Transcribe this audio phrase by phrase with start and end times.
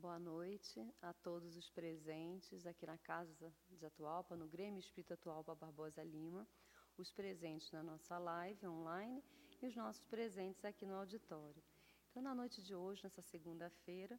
[0.00, 5.54] Boa noite a todos os presentes aqui na Casa de Atualpa, no Grêmio Espírito Atualpa
[5.54, 6.48] Barbosa Lima,
[6.96, 9.22] os presentes na nossa live online
[9.60, 11.62] e os nossos presentes aqui no auditório.
[12.08, 14.18] Então, na noite de hoje, nessa segunda-feira,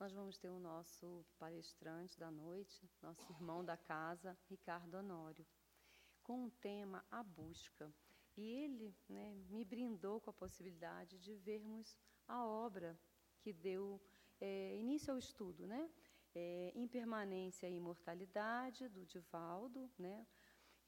[0.00, 5.46] nós vamos ter o nosso palestrante da noite, nosso irmão da casa, Ricardo Honório,
[6.24, 7.88] com o tema A Busca.
[8.36, 11.96] E ele né, me brindou com a possibilidade de vermos
[12.26, 12.98] a obra
[13.38, 14.00] que deu
[14.40, 15.90] é, início ao estudo, né?
[16.34, 20.26] É, Impermanência e Imortalidade, do Divaldo, né?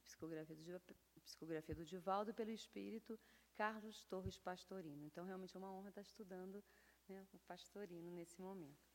[0.02, 0.80] Psicografia do,
[1.22, 3.18] psicografia do Divaldo pelo espírito
[3.54, 5.04] Carlos Torres Pastorino.
[5.04, 6.64] Então, realmente é uma honra estar estudando
[7.08, 8.90] né, o Pastorino nesse momento.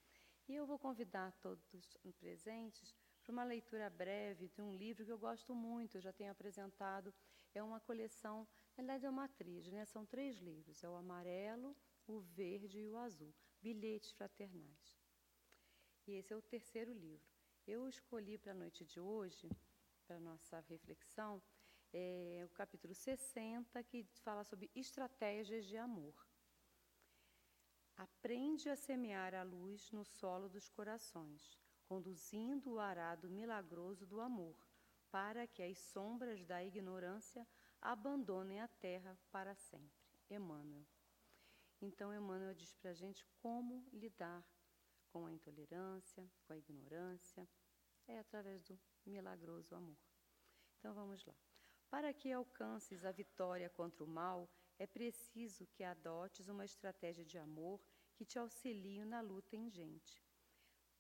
[0.47, 5.11] E eu vou convidar todos os presentes para uma leitura breve de um livro que
[5.11, 7.13] eu gosto muito, eu já tenho apresentado.
[7.53, 9.83] É uma coleção, na verdade é uma atriz, né?
[9.85, 11.75] são três livros: é o amarelo,
[12.07, 14.97] o verde e o azul bilhetes fraternais.
[16.05, 17.27] E esse é o terceiro livro.
[17.67, 19.49] Eu escolhi para a noite de hoje,
[20.05, 21.41] para a nossa reflexão,
[21.93, 26.15] é, o capítulo 60, que fala sobre estratégias de amor.
[27.97, 34.55] Aprende a semear a luz no solo dos corações, conduzindo o arado milagroso do amor,
[35.09, 37.45] para que as sombras da ignorância
[37.81, 40.07] abandonem a terra para sempre.
[40.29, 40.85] Emmanuel.
[41.81, 44.43] Então, Emmanuel diz para a gente como lidar
[45.09, 47.47] com a intolerância, com a ignorância,
[48.07, 49.97] é através do milagroso amor.
[50.77, 51.35] Então, vamos lá.
[51.89, 57.37] Para que alcances a vitória contra o mal, é preciso que adotes uma estratégia de
[57.37, 57.81] amor
[58.15, 60.23] que te auxilie na luta ingente.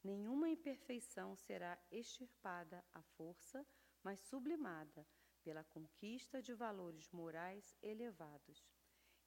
[0.03, 3.65] Nenhuma imperfeição será extirpada à força,
[4.03, 5.05] mas sublimada
[5.43, 8.65] pela conquista de valores morais elevados.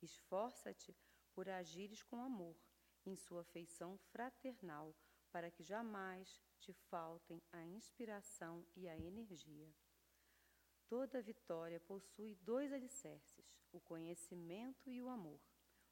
[0.01, 0.97] Esforça-te
[1.35, 2.57] por agires com amor,
[3.07, 4.95] em sua feição fraternal,
[5.31, 9.73] para que jamais te faltem a inspiração e a energia.
[10.89, 15.41] Toda vitória possui dois alicerces, o conhecimento e o amor.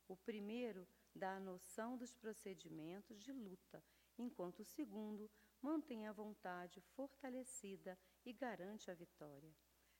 [0.09, 3.83] O primeiro dá a noção dos procedimentos de luta,
[4.19, 5.31] enquanto o segundo
[5.63, 9.55] mantém a vontade fortalecida e garante a vitória.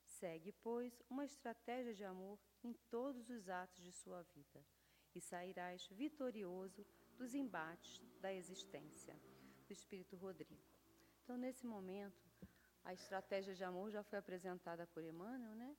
[0.05, 4.67] Segue, pois, uma estratégia de amor em todos os atos de sua vida
[5.15, 6.87] e sairás vitorioso
[7.17, 9.15] dos embates da existência.
[9.67, 10.63] Do Espírito Rodrigo.
[11.23, 12.23] Então, nesse momento,
[12.85, 15.77] a estratégia de amor já foi apresentada por Emmanuel, né?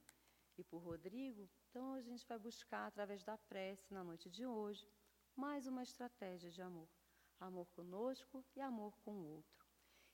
[0.57, 1.49] E por Rodrigo.
[1.69, 4.87] Então, a gente vai buscar, através da prece, na noite de hoje,
[5.35, 6.87] mais uma estratégia de amor.
[7.39, 9.65] Amor conosco e amor com o outro.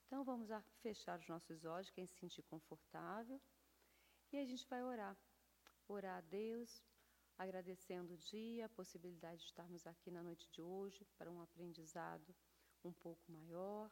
[0.05, 0.47] Então, vamos
[0.81, 3.41] fechar os nossos olhos, quem se sentir confortável.
[4.31, 5.17] E a gente vai orar.
[5.87, 6.81] Orar a Deus,
[7.37, 12.35] agradecendo o dia, a possibilidade de estarmos aqui na noite de hoje para um aprendizado
[12.83, 13.91] um pouco maior,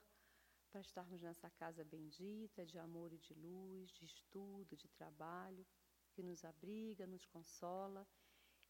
[0.70, 5.66] para estarmos nessa casa bendita de amor e de luz, de estudo, de trabalho,
[6.12, 8.08] que nos abriga, nos consola.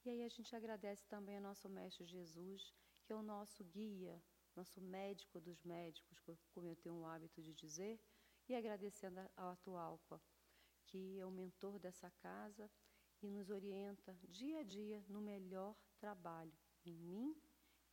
[0.04, 2.74] E aí a gente agradece também ao nosso Mestre Jesus,
[3.04, 4.22] que é o nosso guia,
[4.56, 6.20] nosso médico dos médicos,
[6.52, 8.00] como eu tenho o hábito de dizer,
[8.48, 10.22] e agradecendo ao Atualpa,
[10.86, 12.70] que é o mentor dessa casa
[13.24, 16.54] e nos orienta dia a dia no melhor trabalho,
[16.86, 17.36] em mim,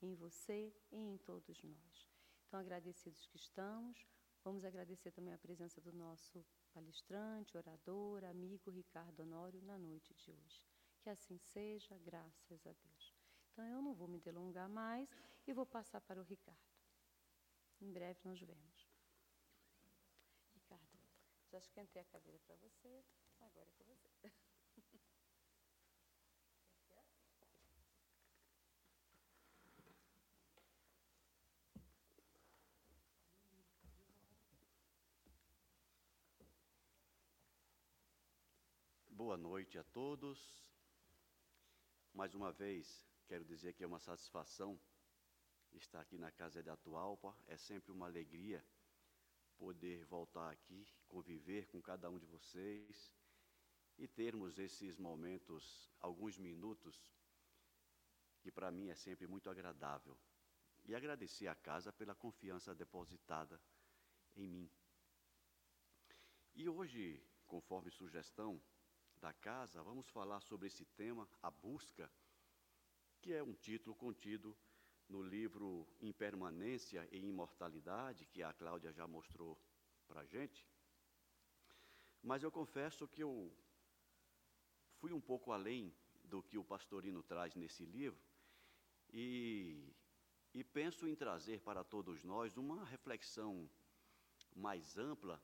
[0.03, 2.09] em você e em todos nós.
[2.47, 4.05] Então, agradecidos que estamos,
[4.43, 10.33] vamos agradecer também a presença do nosso palestrante, orador, amigo Ricardo Honório na noite de
[10.33, 10.65] hoje.
[11.01, 13.15] Que assim seja, graças a Deus.
[13.53, 15.09] Então, eu não vou me delongar mais
[15.47, 16.59] e vou passar para o Ricardo.
[17.81, 18.91] Em breve nos vemos.
[20.55, 20.99] Ricardo,
[21.51, 23.05] já esquentei a cadeira para você,
[23.41, 24.10] agora é com você.
[39.23, 40.65] Boa noite a todos.
[42.15, 44.81] Mais uma vez, quero dizer que é uma satisfação
[45.75, 47.37] estar aqui na Casa da Atualpa.
[47.47, 48.65] É sempre uma alegria
[49.59, 53.13] poder voltar aqui, conviver com cada um de vocês
[53.99, 57.13] e termos esses momentos, alguns minutos,
[58.41, 60.17] que para mim é sempre muito agradável.
[60.87, 63.61] E agradecer à casa pela confiança depositada
[64.35, 64.71] em mim.
[66.55, 68.59] E hoje, conforme sugestão,
[69.21, 72.11] da casa, vamos falar sobre esse tema, a busca,
[73.21, 74.57] que é um título contido
[75.09, 79.59] no livro Impermanência e Imortalidade, que a Cláudia já mostrou
[80.09, 80.67] para a gente.
[82.23, 83.53] Mas eu confesso que eu
[84.99, 85.95] fui um pouco além
[86.25, 88.21] do que o pastorino traz nesse livro
[89.13, 89.93] e
[90.53, 93.71] e penso em trazer para todos nós uma reflexão
[94.55, 95.41] mais ampla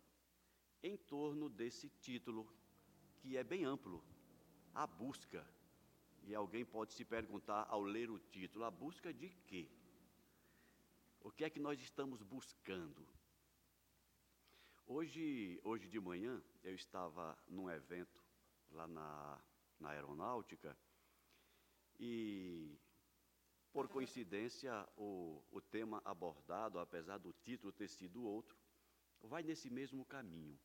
[0.82, 2.52] em torno desse título,
[3.26, 4.04] que é bem amplo:
[4.72, 5.44] A Busca.
[6.22, 9.68] E alguém pode se perguntar ao ler o título: A busca de quê?
[11.20, 13.04] O que é que nós estamos buscando?
[14.86, 18.22] Hoje, hoje de manhã, eu estava num evento
[18.70, 19.40] lá na,
[19.80, 20.76] na aeronáutica
[21.98, 22.78] e,
[23.72, 28.56] por coincidência, o, o tema abordado, apesar do título ter sido outro,
[29.20, 30.56] vai nesse mesmo caminho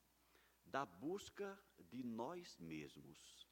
[0.65, 1.59] da busca
[1.89, 3.47] de nós mesmos.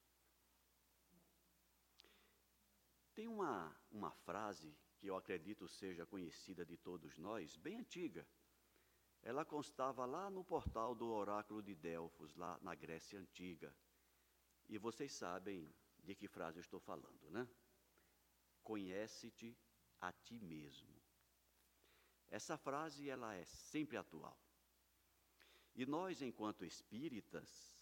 [3.14, 8.26] Tem uma, uma frase que eu acredito seja conhecida de todos nós, bem antiga.
[9.22, 13.74] Ela constava lá no portal do Oráculo de Delfos, lá na Grécia Antiga.
[14.68, 17.46] E vocês sabem de que frase eu estou falando, né?
[18.62, 19.58] Conhece-te
[20.00, 21.00] a ti mesmo.
[22.30, 24.38] Essa frase ela é sempre atual.
[25.74, 27.76] E nós, enquanto espíritas,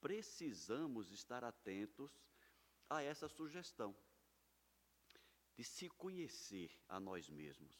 [0.00, 2.12] precisamos estar atentos
[2.88, 3.94] a essa sugestão
[5.56, 7.78] de se conhecer a nós mesmos,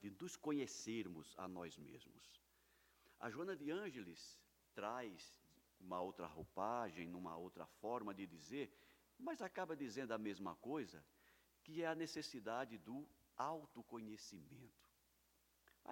[0.00, 2.40] de nos conhecermos a nós mesmos.
[3.18, 4.40] A Joana de Ângeles
[4.74, 5.38] traz
[5.78, 8.74] uma outra roupagem, numa outra forma de dizer,
[9.18, 11.04] mas acaba dizendo a mesma coisa,
[11.62, 13.06] que é a necessidade do
[13.36, 14.89] autoconhecimento.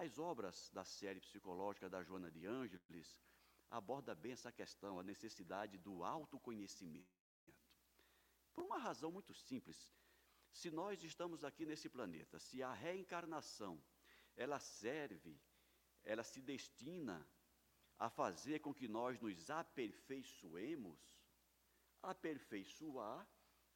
[0.01, 3.19] As obras da série psicológica da Joana de Ângeles
[3.69, 7.19] aborda bem essa questão, a necessidade do autoconhecimento.
[8.53, 9.93] Por uma razão muito simples.
[10.53, 13.77] Se nós estamos aqui nesse planeta, se a reencarnação
[14.37, 15.37] ela serve,
[16.05, 17.29] ela se destina
[17.97, 20.97] a fazer com que nós nos aperfeiçoemos,
[22.01, 23.27] aperfeiçoar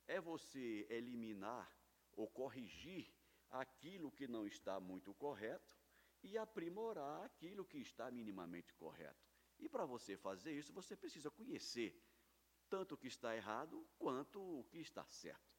[0.07, 1.69] é você eliminar
[2.13, 3.13] ou corrigir
[3.49, 5.82] aquilo que não está muito correto
[6.23, 9.27] e aprimorar aquilo que está minimamente correto.
[9.59, 12.01] E para você fazer isso, você precisa conhecer
[12.69, 15.53] tanto o que está errado quanto o que está certo.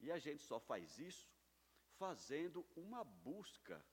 [0.00, 1.30] E a gente só faz isso
[1.98, 3.84] fazendo uma busca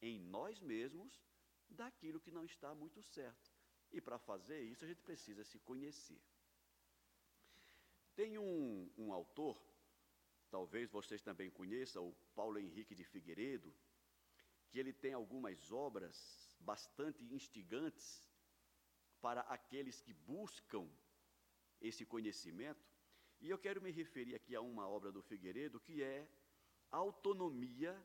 [0.00, 1.20] em nós mesmos
[1.68, 3.52] daquilo que não está muito certo.
[3.90, 6.20] E para fazer isso, a gente precisa se conhecer.
[8.14, 9.60] Tem um, um autor,
[10.50, 13.74] talvez vocês também conheçam, o Paulo Henrique de Figueiredo,
[14.76, 18.28] que ele tem algumas obras bastante instigantes
[19.22, 20.86] para aqueles que buscam
[21.80, 22.86] esse conhecimento.
[23.40, 26.28] E eu quero me referir aqui a uma obra do Figueiredo que é
[26.90, 27.98] Autonomia,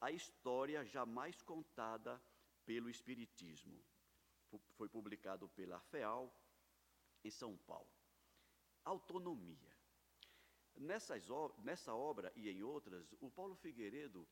[0.00, 2.20] a história jamais contada
[2.66, 3.80] pelo Espiritismo.
[4.76, 6.28] Foi publicado pela FEAL
[7.22, 7.94] em São Paulo.
[8.84, 9.72] Autonomia.
[10.74, 11.24] Nessas,
[11.58, 14.26] nessa obra e em outras, o Paulo Figueiredo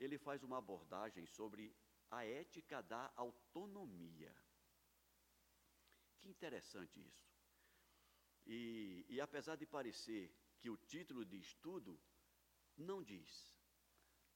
[0.00, 1.76] ele faz uma abordagem sobre
[2.10, 4.34] a ética da autonomia.
[6.18, 7.30] Que interessante isso.
[8.46, 12.00] E, e apesar de parecer que o título de estudo
[12.76, 13.54] não diz,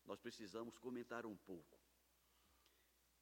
[0.04, 1.80] nós precisamos comentar um pouco.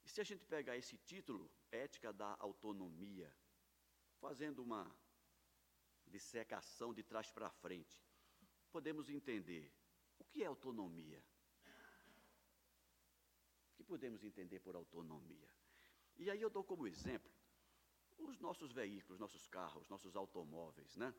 [0.04, 3.32] E se a gente pegar esse título, Ética da Autonomia,
[4.20, 4.84] fazendo uma
[6.06, 8.04] dissecação de trás para frente,
[8.72, 9.72] podemos entender
[10.18, 11.24] o que é autonomia
[13.82, 15.48] que podemos entender por autonomia?
[16.16, 17.30] E aí eu dou como exemplo
[18.18, 21.12] os nossos veículos, nossos carros, nossos automóveis, né?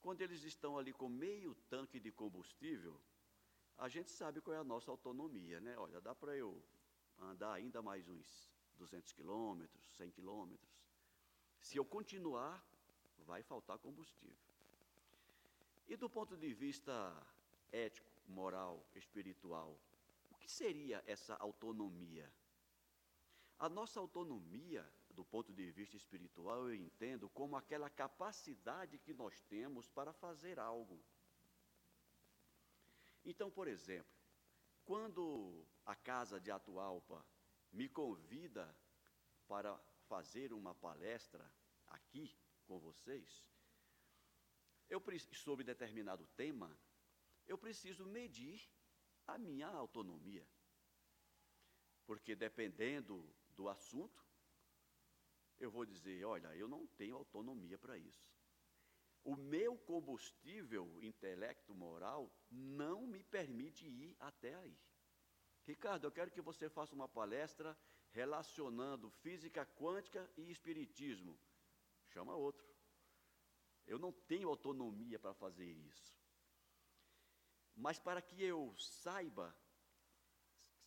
[0.00, 3.00] Quando eles estão ali com meio tanque de combustível,
[3.78, 5.76] a gente sabe qual é a nossa autonomia, né?
[5.78, 6.62] Olha, dá para eu
[7.18, 10.70] andar ainda mais uns 200 quilômetros, 100 quilômetros.
[11.58, 12.62] Se eu continuar,
[13.20, 14.36] vai faltar combustível.
[15.88, 16.92] E do ponto de vista
[17.72, 19.78] ético, moral, espiritual,
[20.44, 22.30] que seria essa autonomia?
[23.58, 29.40] A nossa autonomia, do ponto de vista espiritual, eu entendo como aquela capacidade que nós
[29.44, 31.02] temos para fazer algo.
[33.24, 34.12] Então, por exemplo,
[34.84, 37.24] quando a casa de Atualpa
[37.72, 38.76] me convida
[39.48, 41.50] para fazer uma palestra
[41.86, 42.36] aqui
[42.66, 43.42] com vocês,
[44.90, 46.78] eu sobre determinado tema,
[47.46, 48.70] eu preciso medir
[49.26, 50.46] a minha autonomia.
[52.06, 54.24] Porque dependendo do assunto,
[55.58, 58.32] eu vou dizer: olha, eu não tenho autonomia para isso.
[59.22, 64.78] O meu combustível intelecto moral não me permite ir até aí.
[65.66, 67.76] Ricardo, eu quero que você faça uma palestra
[68.10, 71.38] relacionando física quântica e espiritismo.
[72.08, 72.68] Chama outro.
[73.86, 76.14] Eu não tenho autonomia para fazer isso.
[77.76, 79.54] Mas para que eu saiba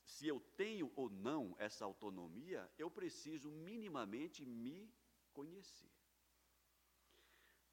[0.07, 4.89] se eu tenho ou não essa autonomia, eu preciso minimamente me
[5.33, 5.91] conhecer.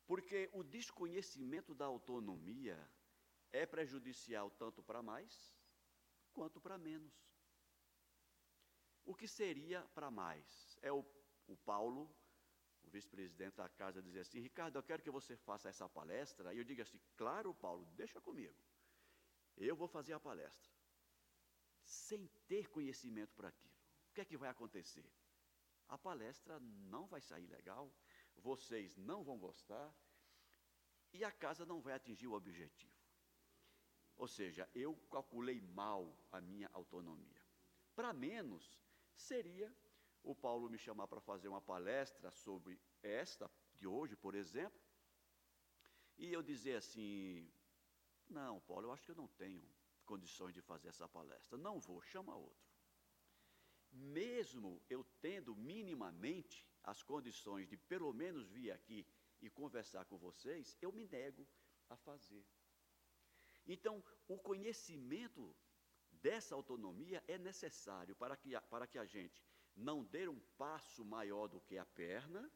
[0.05, 2.77] Porque o desconhecimento da autonomia
[3.53, 5.55] é prejudicial tanto para mais
[6.33, 7.15] quanto para menos.
[9.05, 10.77] O que seria para mais?
[10.83, 11.05] É o,
[11.47, 12.13] o Paulo,
[12.83, 16.53] o vice-presidente da casa, dizer assim: Ricardo, eu quero que você faça essa palestra.
[16.53, 18.55] E eu digo assim: claro, Paulo, deixa comigo.
[19.57, 20.73] Eu vou fazer a palestra.
[21.83, 23.75] Sem ter conhecimento para aquilo.
[24.11, 25.09] O que é que vai acontecer?
[25.89, 27.93] A palestra não vai sair legal,
[28.37, 29.95] vocês não vão gostar
[31.13, 32.93] e a casa não vai atingir o objetivo.
[34.17, 37.43] Ou seja, eu calculei mal a minha autonomia.
[37.95, 38.81] Para menos,
[39.15, 39.75] seria
[40.23, 44.81] o Paulo me chamar para fazer uma palestra sobre esta de hoje, por exemplo,
[46.17, 47.51] e eu dizer assim:
[48.29, 49.67] não, Paulo, eu acho que eu não tenho
[50.05, 51.57] condições de fazer essa palestra.
[51.59, 52.73] Não vou, chama outro.
[53.91, 59.07] Mesmo eu tendo minimamente as condições de pelo menos vir aqui
[59.41, 61.47] e conversar com vocês, eu me nego
[61.89, 62.45] a fazer.
[63.67, 65.55] Então, o conhecimento
[66.11, 71.49] dessa autonomia é necessário para que, para que a gente não dê um passo maior
[71.49, 72.51] do que a perna,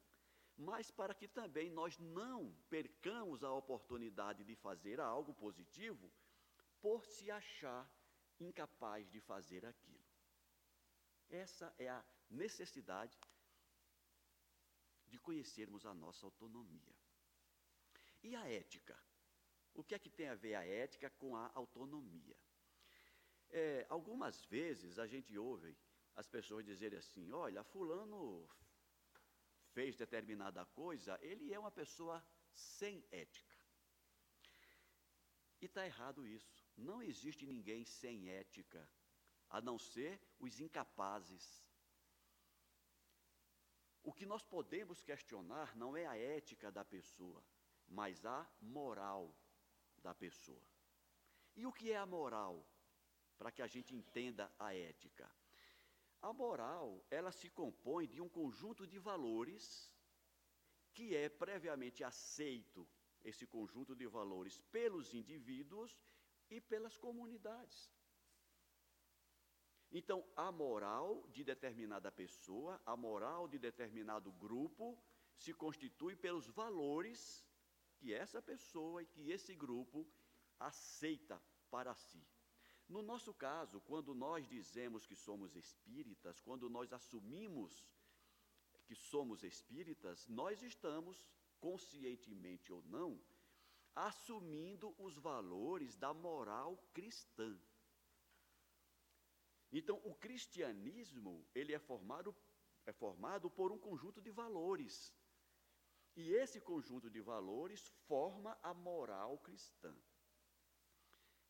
[0.58, 6.12] mas para que também nós não percamos a oportunidade de fazer algo positivo
[6.80, 7.88] por se achar
[8.40, 10.04] incapaz de fazer aquilo.
[11.30, 13.16] Essa é a necessidade
[15.06, 16.96] de conhecermos a nossa autonomia.
[18.22, 18.98] E a ética?
[19.72, 22.36] O que é que tem a ver a ética com a autonomia?
[23.50, 25.78] É, algumas vezes a gente ouve
[26.16, 28.48] as pessoas dizerem assim: olha, Fulano
[29.78, 32.20] fez determinada coisa, ele é uma pessoa
[32.52, 33.56] sem ética.
[35.60, 36.66] E está errado isso.
[36.76, 38.90] Não existe ninguém sem ética,
[39.48, 41.64] a não ser os incapazes.
[44.02, 47.40] O que nós podemos questionar não é a ética da pessoa,
[47.86, 49.32] mas a moral
[49.98, 50.66] da pessoa.
[51.54, 52.68] E o que é a moral?
[53.36, 55.30] Para que a gente entenda a ética.
[56.20, 59.94] A moral, ela se compõe de um conjunto de valores
[60.92, 62.88] que é previamente aceito
[63.22, 65.96] esse conjunto de valores pelos indivíduos
[66.50, 67.92] e pelas comunidades.
[69.90, 75.02] Então, a moral de determinada pessoa, a moral de determinado grupo,
[75.36, 77.44] se constitui pelos valores
[77.96, 80.06] que essa pessoa e que esse grupo
[80.58, 82.26] aceita para si.
[82.88, 87.84] No nosso caso, quando nós dizemos que somos espíritas, quando nós assumimos
[88.86, 91.28] que somos espíritas, nós estamos,
[91.60, 93.20] conscientemente ou não,
[93.94, 97.60] assumindo os valores da moral cristã.
[99.70, 102.34] Então, o cristianismo, ele é formado,
[102.86, 105.12] é formado por um conjunto de valores.
[106.16, 109.94] E esse conjunto de valores forma a moral cristã.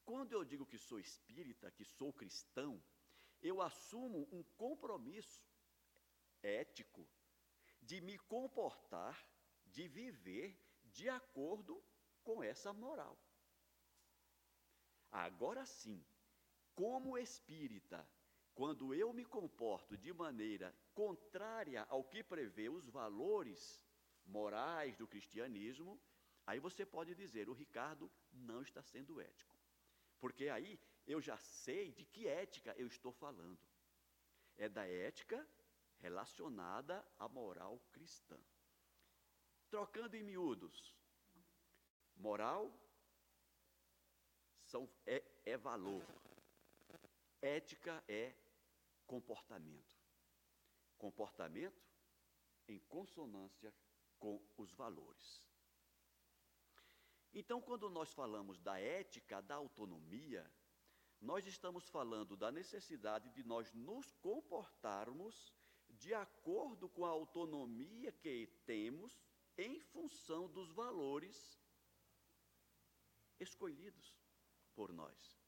[0.09, 2.83] Quando eu digo que sou espírita, que sou cristão,
[3.43, 5.45] eu assumo um compromisso
[6.43, 7.07] ético
[7.83, 9.23] de me comportar,
[9.67, 11.85] de viver de acordo
[12.25, 13.19] com essa moral.
[15.13, 16.03] Agora sim,
[16.75, 18.01] como espírita,
[18.55, 23.85] quando eu me comporto de maneira contrária ao que prevê os valores
[24.25, 26.01] morais do cristianismo,
[26.47, 29.58] aí você pode dizer: o Ricardo não está sendo ético.
[30.21, 33.59] Porque aí eu já sei de que ética eu estou falando.
[34.57, 35.47] É da ética
[35.99, 38.39] relacionada à moral cristã.
[39.71, 40.97] Trocando em miúdos,
[42.17, 42.73] moral
[44.65, 46.03] são, é, é valor,
[47.41, 48.35] Ética é
[49.07, 49.97] comportamento.
[50.97, 51.81] Comportamento
[52.67, 53.73] em consonância
[54.19, 55.41] com os valores.
[57.33, 60.51] Então, quando nós falamos da ética da autonomia,
[61.21, 65.53] nós estamos falando da necessidade de nós nos comportarmos
[65.89, 69.21] de acordo com a autonomia que temos
[69.57, 71.59] em função dos valores
[73.41, 74.17] escolhidos
[74.75, 75.39] por nós.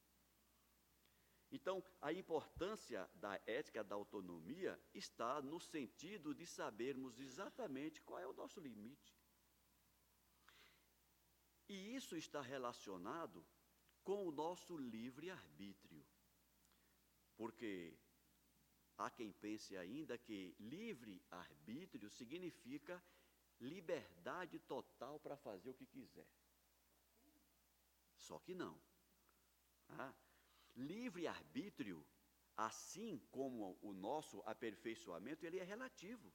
[1.52, 8.26] Então, a importância da ética da autonomia está no sentido de sabermos exatamente qual é
[8.26, 9.19] o nosso limite.
[11.70, 13.46] E isso está relacionado
[14.02, 16.04] com o nosso livre-arbítrio.
[17.36, 17.96] Porque
[18.98, 23.02] há quem pense ainda que livre-arbítrio significa
[23.60, 26.28] liberdade total para fazer o que quiser.
[28.16, 28.76] Só que não.
[29.88, 30.14] Ah,
[30.76, 32.04] Livre-arbítrio,
[32.68, 36.30] Assim como o nosso aperfeiçoamento, ele é relativo.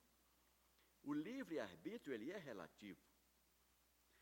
[1.04, 3.00] O livre-arbítrio, ele é relativo.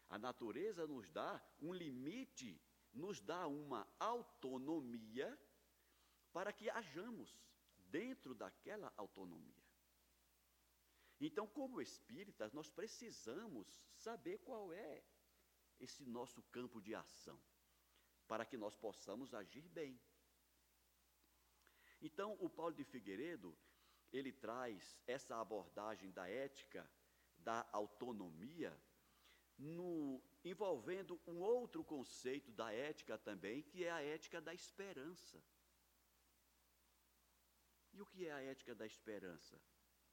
[0.10, 2.62] A natureza nos dá um limite,
[2.94, 5.40] nos dá uma autonomia
[6.32, 7.36] para que hajamos
[7.78, 9.64] dentro daquela autonomia.
[11.20, 15.04] Então, como espíritas, nós precisamos saber qual é
[15.80, 17.40] esse nosso campo de ação,
[18.28, 20.00] para que nós possamos agir bem.
[22.02, 23.58] Então, o Paulo de Figueiredo,
[24.12, 26.90] ele traz essa abordagem da ética,
[27.38, 28.78] da autonomia,
[29.64, 35.42] no, envolvendo um outro conceito da ética também, que é a ética da esperança.
[37.94, 39.60] E o que é a ética da esperança?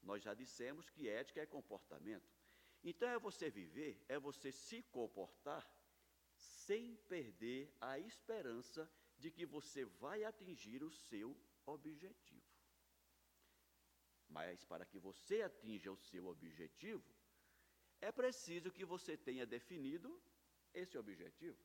[0.01, 2.31] Nós já dissemos que ética é comportamento.
[2.83, 5.69] Então é você viver, é você se comportar
[6.33, 12.49] sem perder a esperança de que você vai atingir o seu objetivo.
[14.27, 17.03] Mas para que você atinja o seu objetivo,
[18.01, 20.21] é preciso que você tenha definido
[20.73, 21.57] esse objetivo.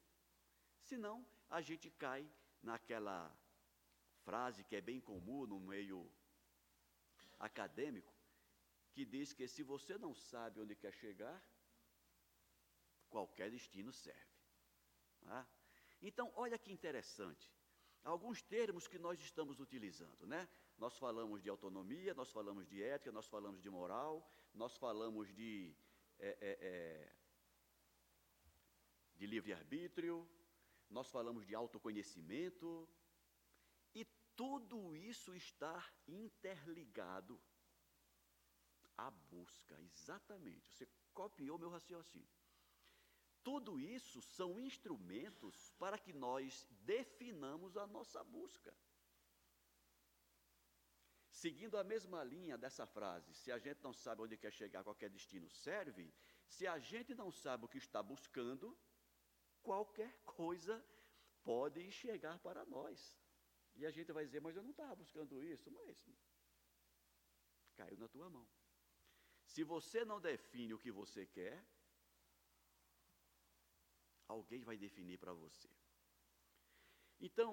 [0.83, 2.29] Senão, a gente cai
[2.63, 3.35] naquela
[4.25, 6.11] frase que é bem comum no meio
[7.39, 8.13] acadêmico,
[8.93, 11.43] que diz que se você não sabe onde quer chegar,
[13.09, 14.37] qualquer destino serve.
[15.21, 15.47] Tá?
[16.03, 17.53] Então, olha que interessante.
[18.05, 20.49] Alguns termos que nós estamos utilizando, né?
[20.79, 25.75] Nós falamos de autonomia, nós falamos de ética, nós falamos de moral, nós falamos de,
[26.19, 27.13] é, é, é,
[29.17, 30.29] de livre-arbítrio,
[30.89, 32.89] nós falamos de autoconhecimento,
[33.95, 34.05] e
[34.35, 37.41] tudo isso está interligado
[38.97, 40.71] a busca, exatamente.
[40.71, 42.29] Você copiou meu raciocínio.
[43.43, 48.77] Tudo isso são instrumentos para que nós definamos a nossa busca.
[51.43, 55.11] Seguindo a mesma linha dessa frase, se a gente não sabe onde quer chegar, qualquer
[55.17, 56.05] destino serve,
[56.55, 58.67] se a gente não sabe o que está buscando,
[59.63, 60.75] qualquer coisa
[61.45, 62.99] pode chegar para nós.
[63.75, 65.99] E a gente vai dizer, mas eu não estava buscando isso, mas
[67.81, 68.49] caiu na tua mão.
[69.45, 71.63] Se você não define o que você quer,
[74.27, 75.69] alguém vai definir para você.
[77.21, 77.51] Então,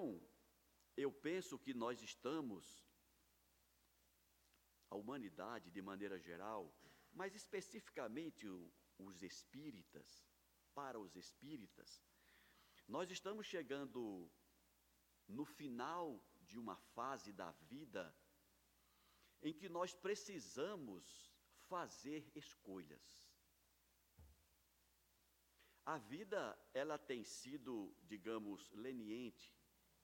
[0.96, 2.82] eu penso que nós estamos,
[4.94, 6.72] a humanidade de maneira geral,
[7.12, 8.46] mas especificamente
[8.96, 10.24] os espíritas,
[10.72, 12.00] para os espíritas,
[12.86, 14.30] nós estamos chegando
[15.26, 18.16] no final de uma fase da vida
[19.42, 21.04] em que nós precisamos
[21.68, 23.04] fazer escolhas.
[25.84, 29.52] A vida, ela tem sido, digamos, leniente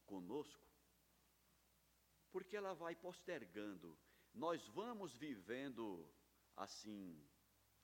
[0.05, 0.69] conosco,
[2.33, 3.97] porque ela vai postergando.
[4.33, 6.09] Nós vamos vivendo
[6.57, 7.27] assim,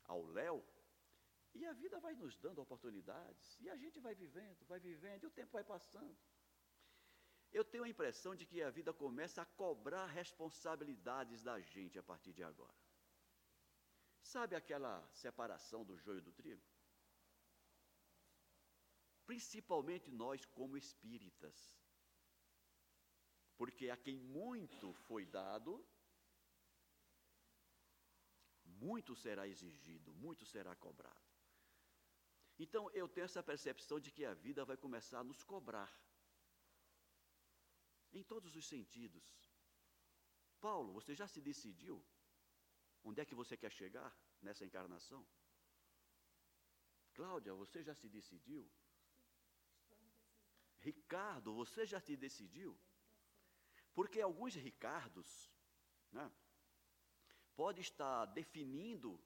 [0.04, 0.64] ao léu,
[1.54, 5.26] e a vida vai nos dando oportunidades, e a gente vai vivendo, vai vivendo, e
[5.26, 6.16] o tempo vai passando.
[7.52, 12.02] Eu tenho a impressão de que a vida começa a cobrar responsabilidades da gente a
[12.02, 12.76] partir de agora.
[14.20, 16.62] Sabe aquela separação do joio do trigo?
[19.24, 21.56] Principalmente nós, como espíritas.
[23.56, 25.84] Porque a quem muito foi dado,
[28.80, 31.26] muito será exigido, muito será cobrado.
[32.58, 35.92] Então eu tenho essa percepção de que a vida vai começar a nos cobrar,
[38.12, 39.26] em todos os sentidos.
[40.60, 42.02] Paulo, você já se decidiu?
[43.04, 44.10] Onde é que você quer chegar
[44.40, 45.26] nessa encarnação?
[47.14, 48.68] Cláudia, você já se decidiu?
[50.78, 52.78] Ricardo, você já se decidiu?
[53.94, 55.50] Porque alguns Ricardos
[56.12, 56.30] né,
[57.56, 59.18] pode estar definindo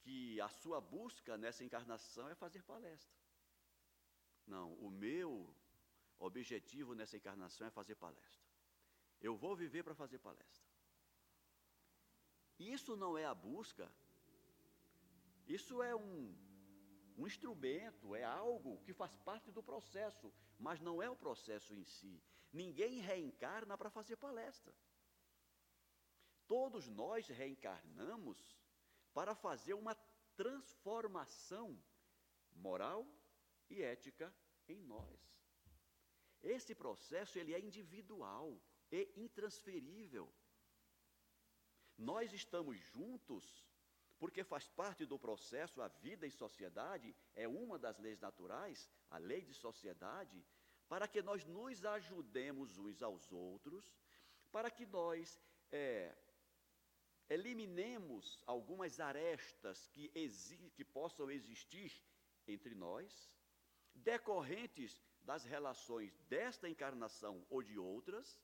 [0.00, 3.20] que a sua busca nessa encarnação é fazer palestra.
[4.46, 5.54] Não, o meu
[6.18, 8.46] objetivo nessa encarnação é fazer palestra.
[9.20, 10.72] Eu vou viver para fazer palestra.
[12.58, 13.90] Isso não é a busca,
[15.46, 16.34] isso é um,
[17.18, 21.84] um instrumento, é algo que faz parte do processo, mas não é o processo em
[21.84, 22.22] si.
[22.52, 24.72] Ninguém reencarna para fazer palestra.
[26.52, 28.38] Todos nós reencarnamos
[29.14, 29.94] para fazer uma
[30.36, 31.82] transformação
[32.52, 33.06] moral
[33.70, 34.30] e ética
[34.68, 35.18] em nós.
[36.42, 38.60] Esse processo ele é individual
[38.90, 40.30] e intransferível.
[41.96, 43.66] Nós estamos juntos
[44.18, 49.16] porque faz parte do processo, a vida em sociedade é uma das leis naturais, a
[49.16, 50.44] lei de sociedade,
[50.86, 53.90] para que nós nos ajudemos uns aos outros,
[54.50, 55.40] para que nós
[55.72, 56.14] é,
[57.42, 60.10] eliminemos algumas arestas que,
[60.74, 61.92] que possam existir
[62.46, 63.30] entre nós,
[63.94, 68.40] decorrentes das relações desta encarnação ou de outras,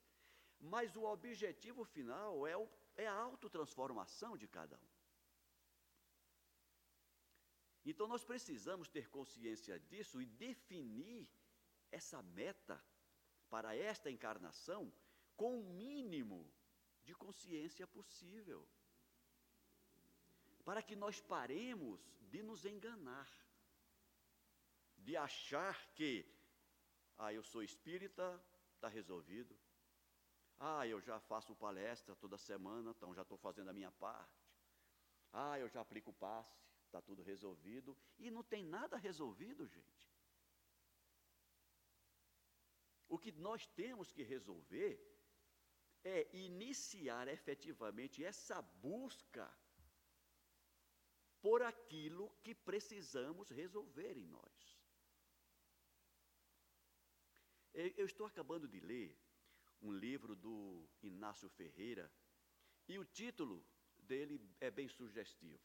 [0.58, 4.88] mas o objetivo final é, o, é a autotransformação de cada um.
[7.84, 11.28] Então nós precisamos ter consciência disso e definir
[11.90, 12.84] essa meta
[13.48, 14.92] para esta encarnação
[15.37, 16.52] com o mínimo
[17.02, 18.68] de consciência possível.
[20.68, 21.98] Para que nós paremos
[22.31, 23.26] de nos enganar,
[24.98, 26.12] de achar que,
[27.16, 28.26] ah, eu sou espírita,
[28.74, 29.59] está resolvido.
[30.59, 34.44] Ah, eu já faço palestra toda semana, então já estou fazendo a minha parte.
[35.33, 37.96] Ah, eu já aplico passe, está tudo resolvido.
[38.18, 40.07] E não tem nada resolvido, gente.
[43.09, 44.92] O que nós temos que resolver
[46.04, 49.50] é iniciar efetivamente essa busca
[51.40, 54.79] por aquilo que precisamos resolver em nós.
[57.72, 59.16] Eu estou acabando de ler
[59.81, 62.11] um livro do Inácio Ferreira
[62.88, 63.64] e o título
[63.98, 65.62] dele é bem sugestivo: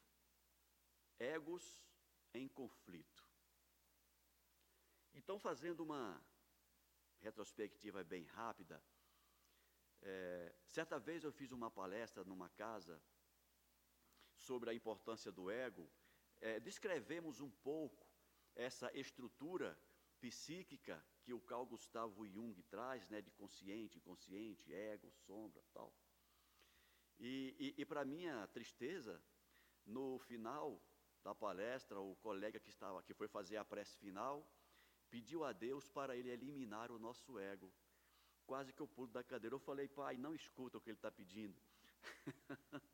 [1.17, 1.83] Egos
[2.33, 3.23] em conflito.
[5.13, 6.23] Então, fazendo uma
[7.19, 8.83] retrospectiva bem rápida,
[10.01, 13.01] é, certa vez eu fiz uma palestra numa casa
[14.43, 15.89] sobre a importância do ego.
[16.41, 18.05] É, descrevemos um pouco
[18.55, 19.77] essa estrutura
[20.19, 25.93] psíquica que o Carl Gustavo Jung traz, né, de consciente, inconsciente, ego, sombra, tal.
[27.19, 29.21] E, e, e para minha tristeza,
[29.85, 30.81] no final
[31.23, 34.45] da palestra, o colega que estava, que foi fazer a prece final,
[35.09, 37.73] pediu a Deus para ele eliminar o nosso ego.
[38.45, 39.55] Quase que eu pulo da cadeira.
[39.55, 41.57] Eu falei, pai, não escuta o que ele está pedindo.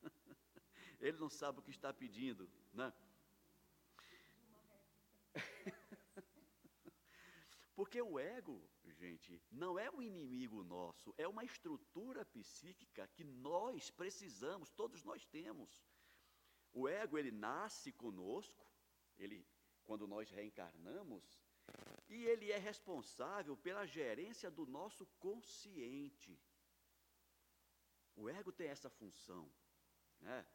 [1.00, 2.92] ele não sabe o que está pedindo, né?
[7.74, 13.90] Porque o ego, gente, não é um inimigo nosso, é uma estrutura psíquica que nós
[13.90, 15.82] precisamos, todos nós temos.
[16.72, 18.66] O ego, ele nasce conosco,
[19.18, 19.46] ele,
[19.84, 21.40] quando nós reencarnamos,
[22.08, 26.38] e ele é responsável pela gerência do nosso consciente.
[28.16, 29.50] O ego tem essa função.
[30.20, 30.46] Né?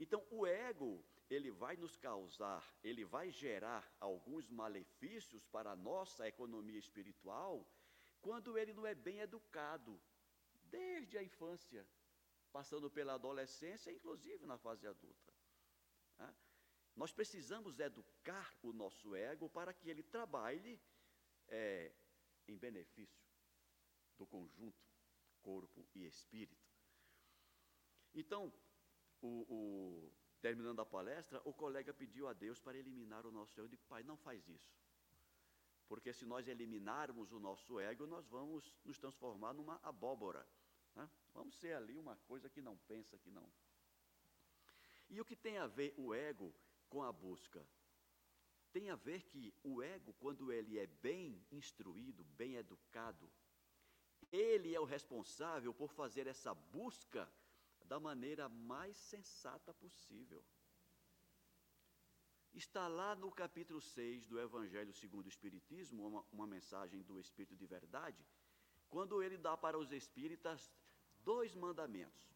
[0.00, 6.26] Então, o ego, ele vai nos causar, ele vai gerar alguns malefícios para a nossa
[6.26, 7.70] economia espiritual,
[8.22, 10.00] quando ele não é bem educado,
[10.62, 11.86] desde a infância,
[12.50, 15.32] passando pela adolescência, inclusive na fase adulta.
[16.96, 20.80] Nós precisamos educar o nosso ego para que ele trabalhe
[21.48, 21.92] é,
[22.48, 23.22] em benefício
[24.18, 24.82] do conjunto,
[25.40, 26.68] corpo e espírito.
[28.12, 28.52] Então,
[29.20, 33.66] o, o, terminando a palestra, o colega pediu a Deus para eliminar o nosso ego.
[33.66, 34.74] Eu digo, pai, não faz isso.
[35.88, 40.46] Porque se nós eliminarmos o nosso ego, nós vamos nos transformar numa abóbora.
[40.94, 41.10] Né?
[41.34, 43.50] Vamos ser ali uma coisa que não pensa, que não.
[45.08, 46.54] E o que tem a ver o ego
[46.88, 47.66] com a busca?
[48.72, 53.30] tem a ver que o ego, quando ele é bem instruído, bem educado,
[54.30, 57.30] ele é o responsável por fazer essa busca
[57.90, 60.44] da maneira mais sensata possível.
[62.54, 67.56] Está lá no capítulo 6 do Evangelho segundo o Espiritismo, uma, uma mensagem do Espírito
[67.56, 68.24] de Verdade,
[68.88, 70.72] quando ele dá para os espíritas
[71.24, 72.30] dois mandamentos.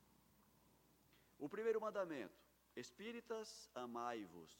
[1.38, 2.34] O primeiro mandamento:
[2.74, 4.52] Espíritas, amai-vos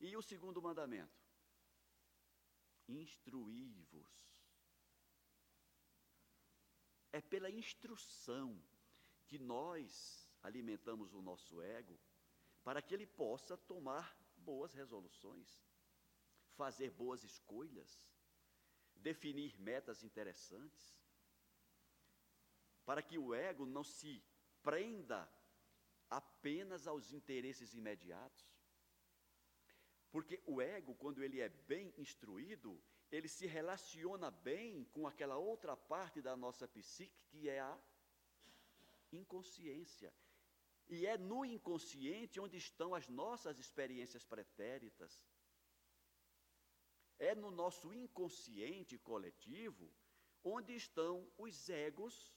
[0.00, 1.20] e o segundo mandamento?
[2.88, 4.12] Instruí-vos.
[7.12, 8.60] É pela instrução
[9.26, 11.98] que nós alimentamos o nosso ego
[12.64, 15.64] para que ele possa tomar boas resoluções,
[16.56, 18.04] fazer boas escolhas,
[18.96, 20.96] definir metas interessantes,
[22.84, 24.22] para que o ego não se
[24.62, 25.28] prenda
[26.08, 28.46] apenas aos interesses imediatos,
[30.10, 35.76] porque o ego, quando ele é bem instruído, ele se relaciona bem com aquela outra
[35.76, 37.78] parte da nossa psique que é a
[39.12, 40.12] inconsciência.
[40.88, 45.20] E é no inconsciente onde estão as nossas experiências pretéritas.
[47.18, 49.92] É no nosso inconsciente coletivo
[50.44, 52.32] onde estão os egos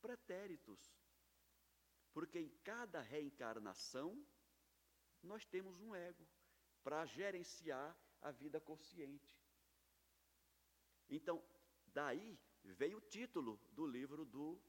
[0.00, 0.80] pretéritos.
[2.12, 4.26] Porque em cada reencarnação
[5.22, 6.26] nós temos um ego
[6.82, 9.38] para gerenciar a vida consciente.
[11.08, 11.42] Então,
[11.86, 14.60] daí vem o título do livro do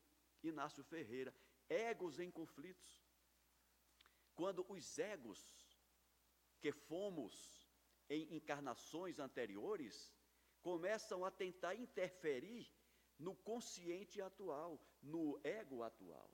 [0.44, 1.34] Inácio Ferreira,
[1.70, 3.02] Egos em Conflitos.
[4.36, 5.40] Quando os egos
[6.60, 7.68] que fomos
[8.10, 10.14] em encarnações anteriores
[10.62, 12.72] começam a tentar interferir
[13.18, 16.30] no consciente atual, no ego atual.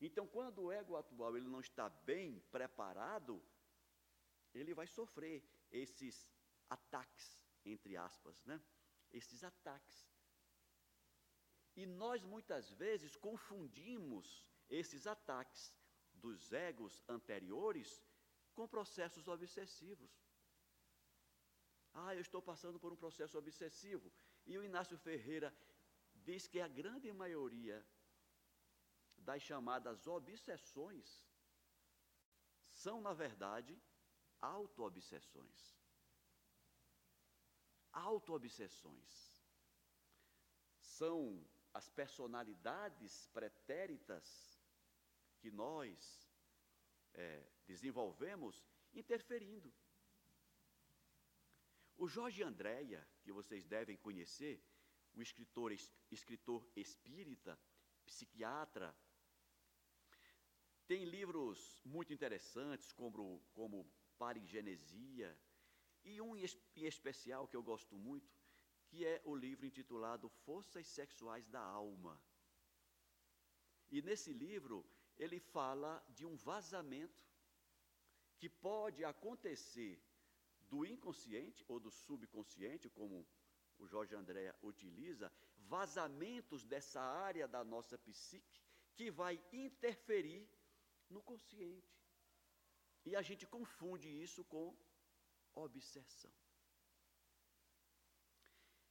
[0.00, 3.42] Então, quando o ego atual ele não está bem preparado,
[4.54, 6.28] ele vai sofrer esses
[6.68, 8.60] ataques, entre aspas, né?
[9.10, 10.06] Esses ataques.
[11.80, 14.26] E nós muitas vezes confundimos
[14.68, 15.72] esses ataques
[16.12, 18.02] dos egos anteriores
[18.56, 20.12] com processos obsessivos.
[21.94, 24.12] Ah, eu estou passando por um processo obsessivo.
[24.44, 25.56] E o Inácio Ferreira
[26.28, 27.78] diz que a grande maioria
[29.18, 31.08] das chamadas obsessões
[32.66, 33.80] são, na verdade,
[34.40, 35.78] auto-obsessões.
[37.92, 39.14] Auto-obsessões.
[40.80, 41.20] São
[41.72, 44.60] as personalidades pretéritas
[45.38, 46.28] que nós
[47.14, 49.72] é, desenvolvemos interferindo.
[51.96, 54.62] O Jorge Andréia, que vocês devem conhecer,
[55.14, 55.72] o escritor,
[56.10, 57.58] escritor espírita,
[58.06, 58.96] psiquiatra,
[60.86, 65.38] tem livros muito interessantes, como, como Parigenesia,
[66.04, 66.44] e um em
[66.76, 68.37] especial que eu gosto muito,
[68.88, 72.20] que é o livro intitulado Forças Sexuais da Alma.
[73.90, 74.84] E nesse livro,
[75.18, 77.22] ele fala de um vazamento
[78.38, 80.00] que pode acontecer
[80.70, 83.26] do inconsciente ou do subconsciente, como
[83.78, 88.60] o Jorge André utiliza, vazamentos dessa área da nossa psique
[88.94, 90.48] que vai interferir
[91.08, 91.96] no consciente.
[93.04, 94.76] E a gente confunde isso com
[95.54, 96.32] obsessão.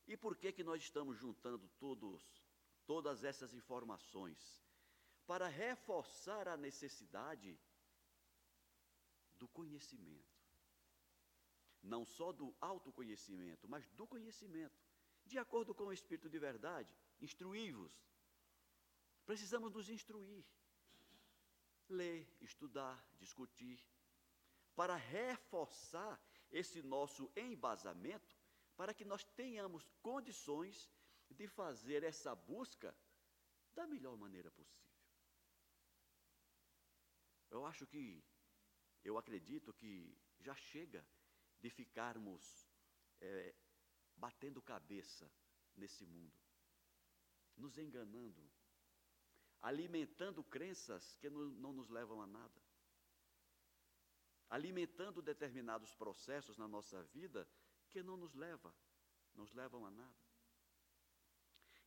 [0.08, 2.24] E por que que nós estamos juntando todos
[2.86, 4.64] todas essas informações?
[5.26, 7.60] Para reforçar a necessidade
[9.38, 10.38] do conhecimento
[11.88, 14.78] não só do autoconhecimento, mas do conhecimento,
[15.26, 16.94] de acordo com o Espírito de verdade.
[17.20, 17.92] Instruí-vos.
[19.26, 20.46] Precisamos nos instruir,
[21.90, 23.84] ler, estudar, discutir,
[24.76, 28.37] para reforçar esse nosso embasamento,
[28.78, 30.90] para que nós tenhamos condições
[31.32, 32.96] de fazer essa busca
[33.74, 34.88] da melhor maneira possível.
[37.50, 38.24] Eu acho que,
[39.04, 41.06] eu acredito que já chega
[41.60, 42.68] de ficarmos
[43.20, 43.56] é,
[44.16, 45.30] batendo cabeça
[45.76, 46.40] nesse mundo,
[47.56, 48.48] nos enganando,
[49.62, 52.62] alimentando crenças que não, não nos levam a nada,
[54.50, 57.48] alimentando determinados processos na nossa vida
[57.98, 58.72] que não nos leva,
[59.34, 60.24] nos levam a nada.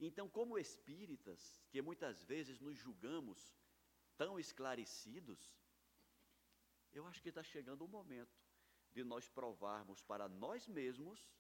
[0.01, 3.57] Então, como espíritas, que muitas vezes nos julgamos
[4.17, 5.41] tão esclarecidos,
[6.91, 8.37] eu acho que está chegando o momento
[8.91, 11.33] de nós provarmos para nós mesmos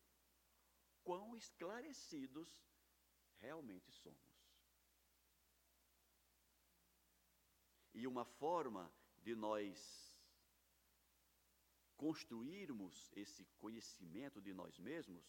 [1.03, 2.49] quão esclarecidos
[3.39, 4.31] realmente somos.
[7.93, 10.10] E uma forma de nós
[12.05, 15.23] construirmos esse conhecimento de nós mesmos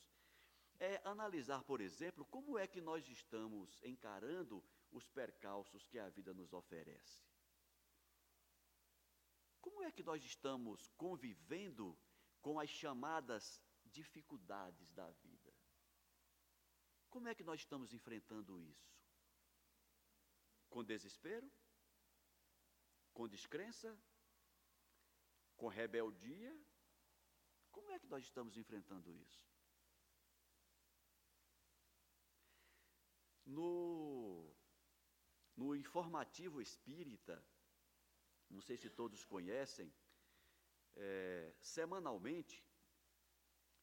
[0.79, 6.33] é analisar, por exemplo, como é que nós estamos encarando os percalços que a vida
[6.33, 7.25] nos oferece.
[9.59, 11.99] Como é que nós estamos convivendo
[12.41, 15.53] com as chamadas dificuldades da vida.
[17.09, 18.95] Como é que nós estamos enfrentando isso?
[20.69, 21.51] Com desespero?
[23.13, 23.89] Com descrença?
[25.61, 26.59] Com rebeldia?
[27.69, 29.47] Como é que nós estamos enfrentando isso?
[33.45, 34.51] No,
[35.55, 37.45] no informativo espírita,
[38.49, 39.93] não sei se todos conhecem,
[40.95, 42.65] é, semanalmente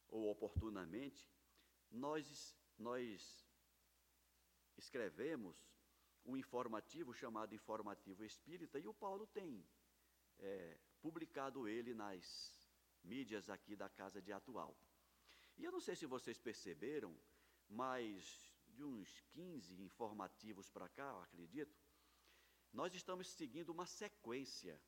[0.08, 1.30] ou oportunamente,
[1.88, 3.46] nós, nós
[4.76, 5.56] escrevemos
[6.24, 9.64] um informativo chamado Informativo Espírita, e o Paulo tem
[10.40, 12.24] é, publicado ele nas
[13.02, 14.76] mídias aqui da Casa de Atual.
[15.56, 17.16] E eu não sei se vocês perceberam,
[17.68, 21.76] mas de uns 15 informativos para cá, acredito,
[22.72, 24.80] nós estamos seguindo uma sequência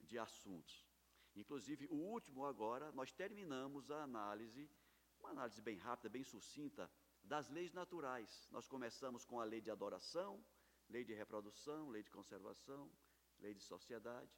[0.00, 0.86] de assuntos.
[1.34, 4.70] Inclusive, o último agora, nós terminamos a análise,
[5.18, 6.90] uma análise bem rápida, bem sucinta,
[7.22, 8.46] das leis naturais.
[8.50, 10.44] Nós começamos com a lei de adoração,
[10.88, 12.90] lei de reprodução, lei de conservação,
[13.38, 14.30] lei de sociedade,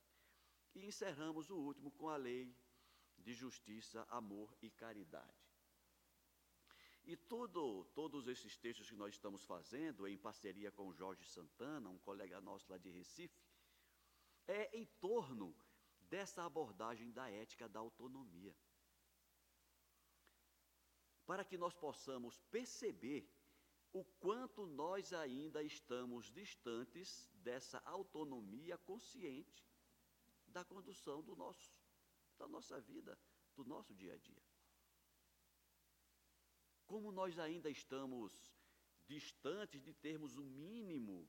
[0.76, 2.54] e encerramos o último com a lei
[3.16, 5.46] de justiça, amor e caridade.
[7.04, 11.98] E tudo, todos esses textos que nós estamos fazendo, em parceria com Jorge Santana, um
[11.98, 13.40] colega nosso lá de Recife,
[14.46, 15.56] é em torno
[16.00, 18.54] dessa abordagem da ética da autonomia.
[21.24, 23.28] Para que nós possamos perceber
[23.92, 29.64] o quanto nós ainda estamos distantes dessa autonomia consciente
[30.56, 31.70] da condução do nosso,
[32.38, 33.12] da nossa vida,
[33.54, 34.42] do nosso dia a dia.
[36.86, 38.32] Como nós ainda estamos
[39.06, 41.28] distantes de termos o um mínimo,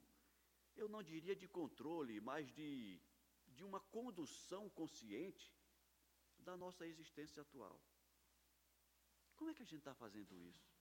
[0.77, 3.01] eu não diria de controle, mas de,
[3.47, 5.53] de uma condução consciente
[6.37, 7.77] da nossa existência atual.
[9.35, 10.71] Como é que a gente está fazendo isso?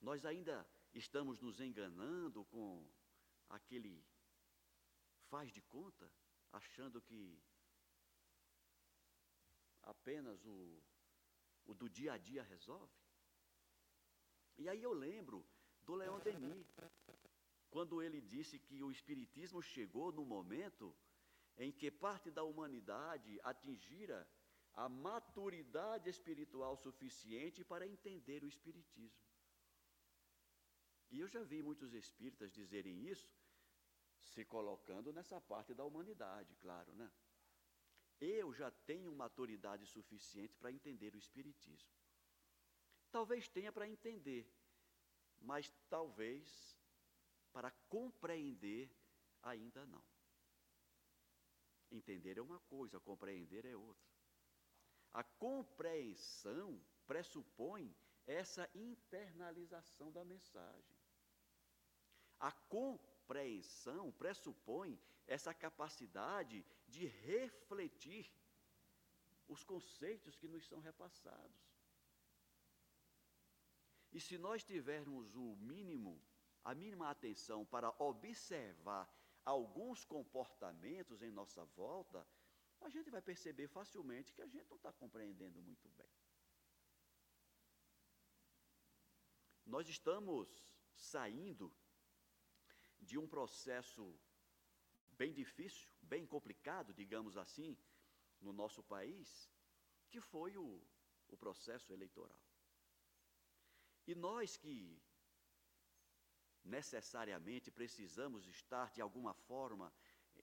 [0.00, 2.90] Nós ainda estamos nos enganando com
[3.50, 4.02] aquele
[5.34, 6.08] faz de conta,
[6.52, 7.20] achando que
[9.82, 10.80] apenas o,
[11.64, 12.96] o do dia a dia resolve?
[14.56, 15.44] E aí eu lembro
[15.86, 16.68] do Leon Denis,
[17.68, 20.96] quando ele disse que o Espiritismo chegou no momento
[21.56, 24.18] em que parte da humanidade atingira
[24.72, 29.26] a maturidade espiritual suficiente para entender o Espiritismo.
[31.10, 33.28] E eu já vi muitos espíritas dizerem isso,
[34.24, 37.10] se colocando nessa parte da humanidade, claro, né?
[38.20, 41.92] Eu já tenho maturidade suficiente para entender o Espiritismo.
[43.10, 44.50] Talvez tenha para entender,
[45.40, 46.76] mas talvez
[47.52, 48.90] para compreender
[49.42, 50.04] ainda não.
[51.90, 54.12] Entender é uma coisa, compreender é outra.
[55.12, 57.94] A compreensão pressupõe
[58.26, 60.96] essa internalização da mensagem.
[62.40, 63.13] A compreensão
[64.12, 68.30] pressupõe essa capacidade de refletir
[69.48, 71.74] os conceitos que nos são repassados.
[74.12, 76.22] E se nós tivermos o mínimo,
[76.62, 79.10] a mínima atenção para observar
[79.44, 82.26] alguns comportamentos em nossa volta,
[82.80, 86.08] a gente vai perceber facilmente que a gente não está compreendendo muito bem.
[89.66, 90.48] Nós estamos
[90.94, 91.74] saindo
[93.04, 94.02] de um processo
[95.20, 97.76] bem difícil, bem complicado, digamos assim,
[98.40, 99.50] no nosso país,
[100.10, 100.82] que foi o,
[101.28, 102.40] o processo eleitoral.
[104.06, 105.00] E nós que
[106.62, 109.92] necessariamente precisamos estar de alguma forma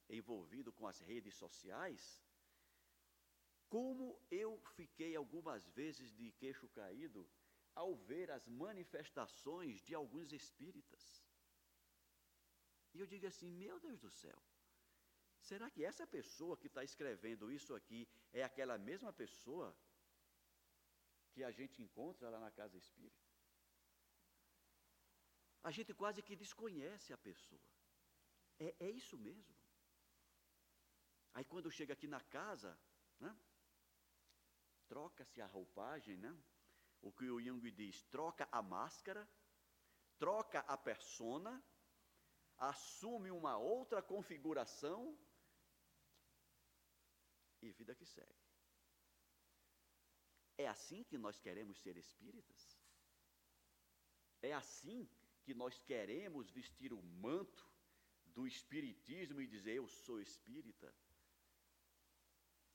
[0.10, 2.22] envolvido com as redes sociais,
[3.70, 7.28] como eu fiquei algumas vezes de queixo caído
[7.74, 11.21] ao ver as manifestações de alguns espíritas.
[12.94, 14.40] E eu digo assim: meu Deus do céu,
[15.40, 19.76] será que essa pessoa que está escrevendo isso aqui é aquela mesma pessoa
[21.34, 23.30] que a gente encontra lá na casa espírita?
[25.64, 27.62] A gente quase que desconhece a pessoa.
[28.60, 29.56] É, é isso mesmo.
[31.34, 32.78] Aí quando chega aqui na casa,
[33.20, 33.36] né,
[34.88, 36.36] troca-se a roupagem, né?
[37.02, 39.28] O que o Jung diz, troca a máscara,
[40.20, 41.64] troca a persona,
[42.62, 45.18] assume uma outra configuração
[47.60, 48.46] e vida que segue.
[50.58, 52.80] É assim que nós queremos ser espíritas?
[54.44, 55.10] É assim
[55.44, 57.68] que nós queremos vestir o manto
[58.26, 60.94] do espiritismo e dizer eu sou espírita?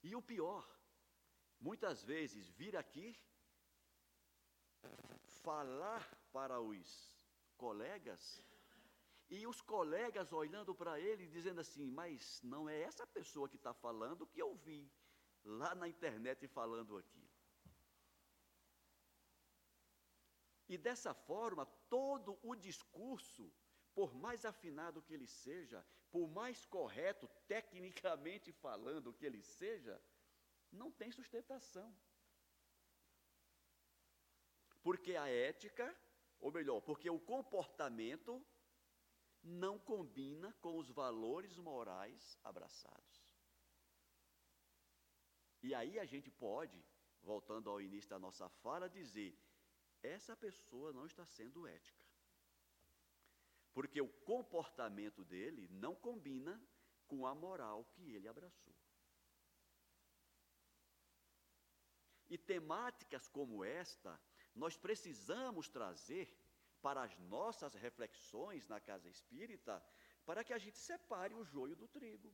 [0.02, 0.64] E o pior,
[1.60, 3.16] muitas vezes vir aqui
[5.44, 7.16] falar para os
[7.56, 8.42] colegas
[9.28, 13.74] e os colegas olhando para ele dizendo assim: Mas não é essa pessoa que está
[13.74, 14.90] falando que eu vi
[15.44, 17.28] lá na internet falando aqui.
[20.68, 23.52] E dessa forma, todo o discurso,
[23.94, 30.00] por mais afinado que ele seja, por mais correto tecnicamente falando que ele seja,
[30.72, 31.94] não tem sustentação.
[34.82, 35.94] Porque a ética,
[36.40, 38.44] ou melhor, porque o comportamento
[39.46, 43.24] não combina com os valores morais abraçados.
[45.62, 46.84] E aí a gente pode,
[47.22, 49.38] voltando ao início da nossa fala, dizer:
[50.02, 52.04] essa pessoa não está sendo ética.
[53.72, 56.60] Porque o comportamento dele não combina
[57.06, 58.74] com a moral que ele abraçou.
[62.28, 64.20] E temáticas como esta,
[64.54, 66.36] nós precisamos trazer
[66.86, 69.74] para as nossas reflexões na casa espírita,
[70.24, 72.30] para que a gente separe o joio do trigo.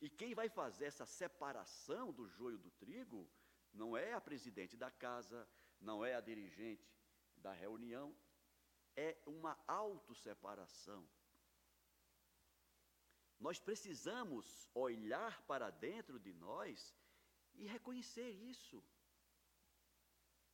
[0.00, 3.28] E quem vai fazer essa separação do joio do trigo
[3.72, 5.40] não é a presidente da casa,
[5.80, 6.88] não é a dirigente
[7.36, 8.16] da reunião,
[8.94, 11.02] é uma autosseparação.
[13.40, 16.94] Nós precisamos olhar para dentro de nós
[17.54, 18.80] e reconhecer isso.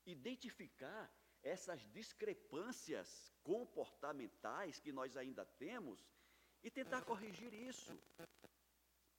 [0.05, 6.09] Identificar essas discrepâncias comportamentais que nós ainda temos
[6.63, 7.93] e tentar corrigir isso.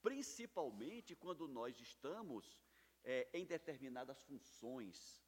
[0.02, 2.58] Principalmente quando nós estamos
[3.04, 5.22] é, em determinadas funções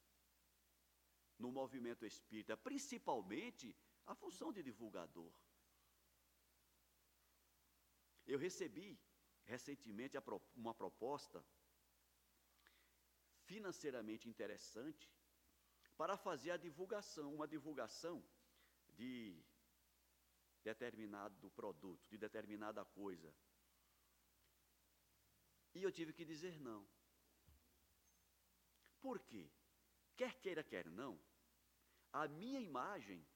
[1.38, 3.76] no movimento espírita, principalmente
[4.06, 5.34] a função de divulgador.
[8.26, 8.97] Eu recebi
[9.43, 10.18] recentemente
[10.56, 11.45] uma proposta
[13.43, 15.14] financeiramente interessante
[15.97, 18.23] para fazer a divulgação, uma divulgação
[18.89, 19.43] de
[20.63, 23.33] determinado produto, de determinada coisa.
[25.73, 26.87] E eu tive que dizer não.
[28.99, 29.49] Por quê?
[30.15, 31.19] Quer queira, quer não,
[32.11, 33.27] a minha imagem,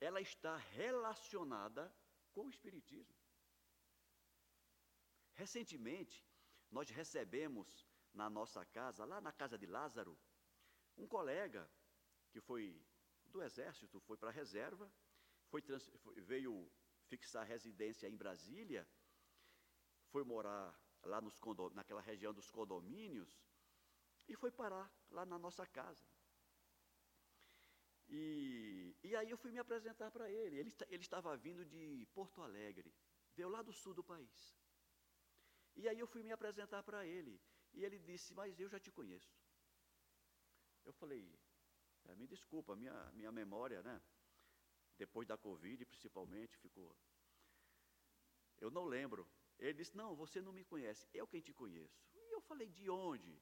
[0.00, 1.94] ela está relacionada
[2.32, 3.16] com o Espiritismo.
[5.34, 6.26] Recentemente,
[6.70, 10.18] nós recebemos na nossa casa, lá na casa de Lázaro,
[10.98, 11.68] um colega
[12.30, 12.80] que foi
[13.26, 14.90] do Exército, foi para a reserva,
[15.50, 15.62] foi,
[16.16, 16.70] veio
[17.06, 18.86] fixar residência em Brasília,
[20.10, 21.40] foi morar lá nos
[21.72, 23.30] naquela região dos condomínios
[24.28, 26.06] e foi parar lá na nossa casa.
[28.08, 30.56] E, e aí eu fui me apresentar para ele.
[30.56, 30.74] ele.
[30.88, 32.94] Ele estava vindo de Porto Alegre,
[33.34, 34.56] veio lá do sul do país.
[35.76, 37.40] E aí eu fui me apresentar para ele.
[37.74, 39.30] E ele disse, mas eu já te conheço.
[40.88, 41.22] Eu falei,
[42.06, 44.00] é, me desculpa, minha, minha memória, né?
[44.96, 46.96] Depois da Covid, principalmente, ficou.
[48.58, 49.28] Eu não lembro.
[49.58, 52.00] Ele disse, não, você não me conhece, eu quem te conheço.
[52.14, 53.38] E eu falei, de onde?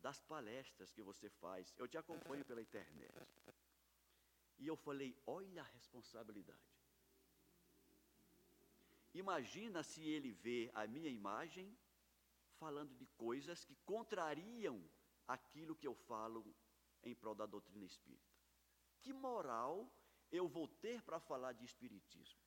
[0.00, 1.72] Das palestras que você faz.
[1.78, 3.10] Eu te acompanho pela internet.
[4.58, 6.60] E eu falei, olha a responsabilidade.
[9.14, 11.74] Imagina se ele vê a minha imagem
[12.58, 14.78] falando de coisas que contrariam
[15.26, 16.54] aquilo que eu falo
[17.08, 18.34] em prol da doutrina espírita.
[19.00, 19.90] Que moral
[20.30, 22.40] eu vou ter para falar de espiritismo?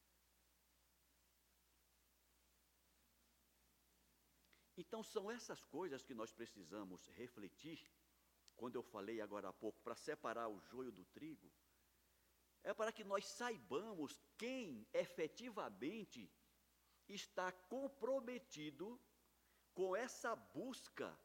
[4.77, 7.79] Então, são essas coisas que nós precisamos refletir,
[8.55, 11.51] quando eu falei agora há pouco, para separar o joio do trigo,
[12.63, 16.31] é para que nós saibamos quem efetivamente
[17.07, 18.99] está comprometido
[19.73, 21.17] com essa busca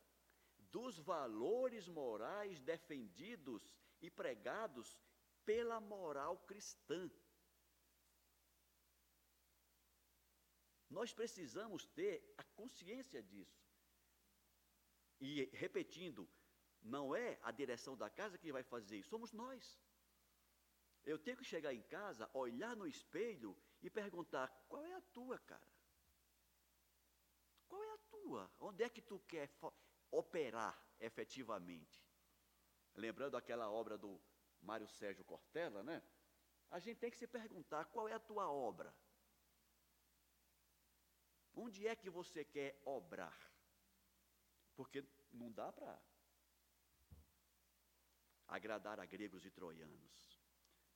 [0.74, 3.62] dos valores morais defendidos
[4.02, 4.98] e pregados
[5.44, 7.08] pela moral cristã.
[10.90, 13.62] Nós precisamos ter a consciência disso.
[15.20, 16.28] E, repetindo,
[16.82, 19.80] não é a direção da casa que vai fazer isso, somos nós.
[21.04, 25.38] Eu tenho que chegar em casa, olhar no espelho e perguntar: qual é a tua,
[25.38, 25.70] cara?
[27.68, 28.50] Qual é a tua?
[28.58, 29.48] Onde é que tu quer
[30.10, 32.04] operar efetivamente.
[32.94, 34.20] Lembrando aquela obra do
[34.60, 36.02] Mário Sérgio Cortella, né?
[36.70, 38.94] A gente tem que se perguntar qual é a tua obra.
[41.54, 43.38] Onde é que você quer obrar?
[44.74, 46.00] Porque não dá para
[48.48, 50.40] agradar a gregos e troianos.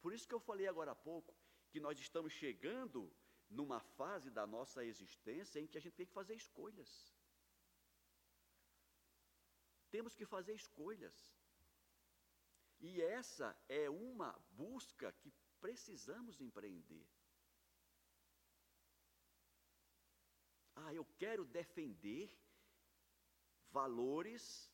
[0.01, 1.35] Por isso que eu falei agora há pouco
[1.71, 3.13] que nós estamos chegando
[3.49, 7.15] numa fase da nossa existência em que a gente tem que fazer escolhas.
[9.91, 11.17] Temos que fazer escolhas.
[12.81, 17.07] E essa é uma busca que precisamos empreender.
[20.77, 22.33] Ah, eu quero defender
[23.71, 24.73] valores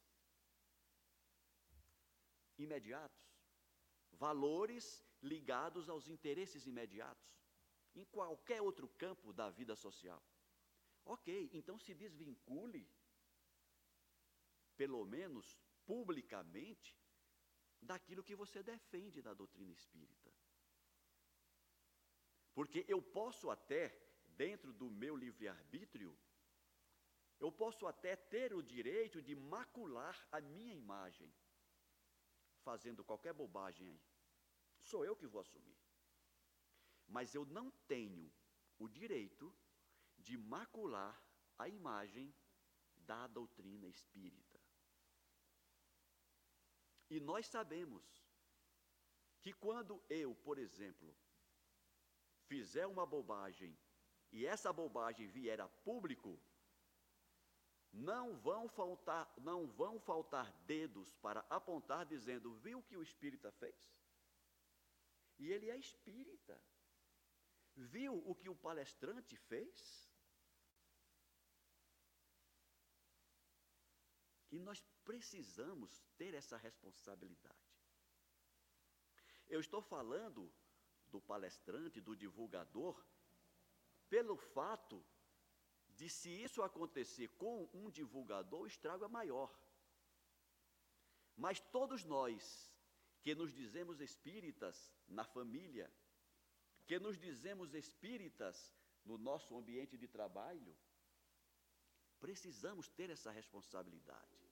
[2.58, 3.24] imediatos,
[4.12, 7.34] valores ligados aos interesses imediatos,
[7.94, 10.22] em qualquer outro campo da vida social.
[11.04, 12.88] Ok, então se desvincule
[14.76, 16.96] pelo menos publicamente,
[17.80, 20.32] daquilo que você defende da doutrina espírita.
[22.54, 23.82] Porque eu posso até,
[24.28, 26.16] dentro do meu livre-arbítrio,
[27.40, 31.32] eu posso até ter o direito de macular a minha imagem,
[32.62, 34.00] fazendo qualquer bobagem aí.
[34.80, 35.76] Sou eu que vou assumir.
[37.06, 38.32] Mas eu não tenho
[38.78, 39.54] o direito
[40.16, 41.22] de macular
[41.58, 42.34] a imagem
[42.96, 44.53] da doutrina espírita.
[47.10, 48.04] E nós sabemos
[49.40, 51.14] que quando eu, por exemplo,
[52.46, 53.76] fizer uma bobagem
[54.32, 56.40] e essa bobagem vier a público,
[57.92, 63.50] Não vão faltar, não vão faltar dedos para apontar dizendo: "Viu o que o espírita
[63.52, 63.96] fez?"
[65.38, 66.60] E ele é espírita.
[67.76, 70.12] Viu o que o palestrante fez?
[74.54, 77.68] E nós precisamos ter essa responsabilidade.
[79.48, 80.42] Eu estou falando
[81.08, 82.94] do palestrante, do divulgador,
[84.08, 85.04] pelo fato
[85.88, 89.52] de se isso acontecer com um divulgador, o estrago é maior.
[91.36, 92.72] Mas todos nós
[93.22, 95.92] que nos dizemos espíritas na família,
[96.86, 98.72] que nos dizemos espíritas
[99.04, 100.76] no nosso ambiente de trabalho,
[102.20, 104.43] precisamos ter essa responsabilidade.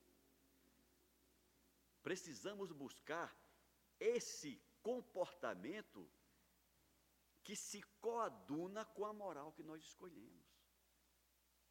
[2.02, 3.34] Precisamos buscar
[3.98, 6.10] esse comportamento
[7.44, 10.46] que se coaduna com a moral que nós escolhemos.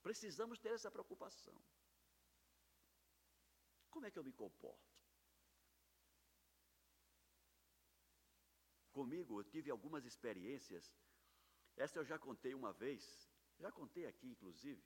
[0.02, 1.56] Precisamos ter essa preocupação.
[3.90, 4.92] Como é que eu me comporto?
[8.92, 10.94] Comigo, eu tive algumas experiências.
[11.78, 13.30] Essa eu já contei uma vez,
[13.60, 14.84] já contei aqui, inclusive.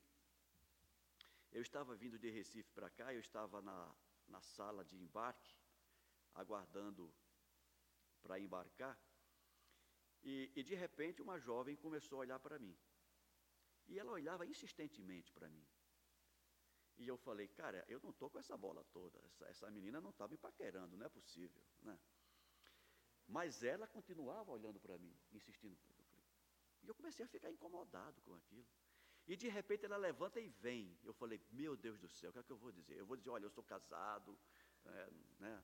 [1.51, 3.95] Eu estava vindo de Recife para cá, eu estava na,
[4.27, 5.55] na sala de embarque,
[6.33, 7.13] aguardando
[8.21, 8.99] para embarcar,
[10.23, 12.75] e, e, de repente uma jovem começou a olhar para mim.
[13.87, 15.63] E ela olhava insistentemente para mim.
[16.97, 20.09] E eu falei, cara, eu não estou com essa bola toda, essa, essa menina não
[20.09, 21.61] está me paquerando, não é possível.
[21.81, 21.99] Né?
[23.27, 25.77] Mas ela continuava olhando para mim, insistindo.
[26.81, 28.67] E eu comecei a ficar incomodado com aquilo.
[29.27, 30.97] E de repente ela levanta e vem.
[31.03, 32.97] Eu falei, meu Deus do céu, o que é que eu vou dizer?
[32.97, 34.37] Eu vou dizer, olha, eu sou casado.
[34.85, 35.09] É,
[35.39, 35.63] né?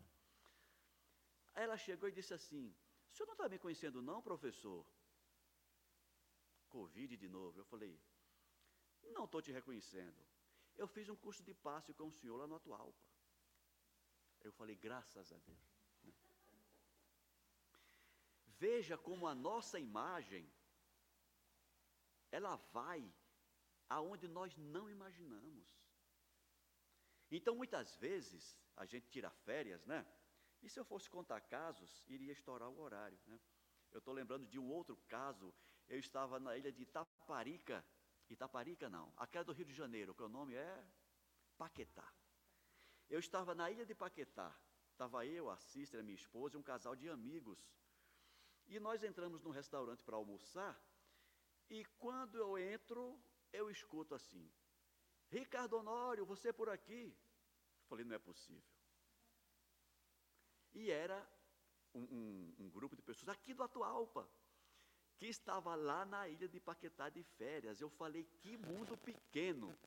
[1.53, 2.73] Aí ela chegou e disse assim,
[3.09, 4.85] o senhor não está me conhecendo não, professor?
[6.69, 7.59] Covid de novo.
[7.59, 7.99] Eu falei,
[9.03, 10.25] não estou te reconhecendo.
[10.75, 13.05] Eu fiz um curso de passe com o senhor lá no Atualpa.
[14.41, 15.81] Eu falei, graças a Deus.
[18.57, 20.47] Veja como a nossa imagem,
[22.31, 23.11] ela vai
[23.97, 25.67] aonde nós não imaginamos.
[27.29, 30.05] Então, muitas vezes, a gente tira férias, né?
[30.63, 33.39] E se eu fosse contar casos, iria estourar o horário, né?
[33.91, 35.53] Eu estou lembrando de um outro caso.
[35.89, 37.83] Eu estava na ilha de Itaparica.
[38.29, 40.85] Itaparica não, aquela do Rio de Janeiro, que o nome é
[41.57, 42.09] Paquetá.
[43.09, 44.49] Eu estava na ilha de Paquetá.
[44.91, 47.59] Estava eu, a Cícera, minha esposa e um casal de amigos.
[48.67, 50.79] E nós entramos num restaurante para almoçar,
[51.69, 53.19] e quando eu entro,
[53.51, 54.51] eu escuto assim:
[55.29, 57.15] Ricardo Honório, você por aqui?
[57.87, 58.63] Falei, não é possível.
[60.73, 61.27] E era
[61.93, 64.29] um, um, um, grupo de pessoas aqui do Atualpa,
[65.17, 67.81] que estava lá na ilha de Paquetá de férias.
[67.81, 69.77] Eu falei, que mundo pequeno.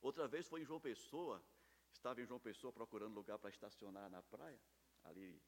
[0.00, 1.40] Outra vez foi em João Pessoa,
[1.92, 4.60] estava em João Pessoa procurando lugar para estacionar na praia,
[5.04, 5.40] ali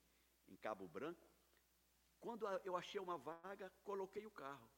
[0.47, 1.29] em Cabo Branco.
[2.21, 4.71] Quando eu achei uma vaga, coloquei o carro.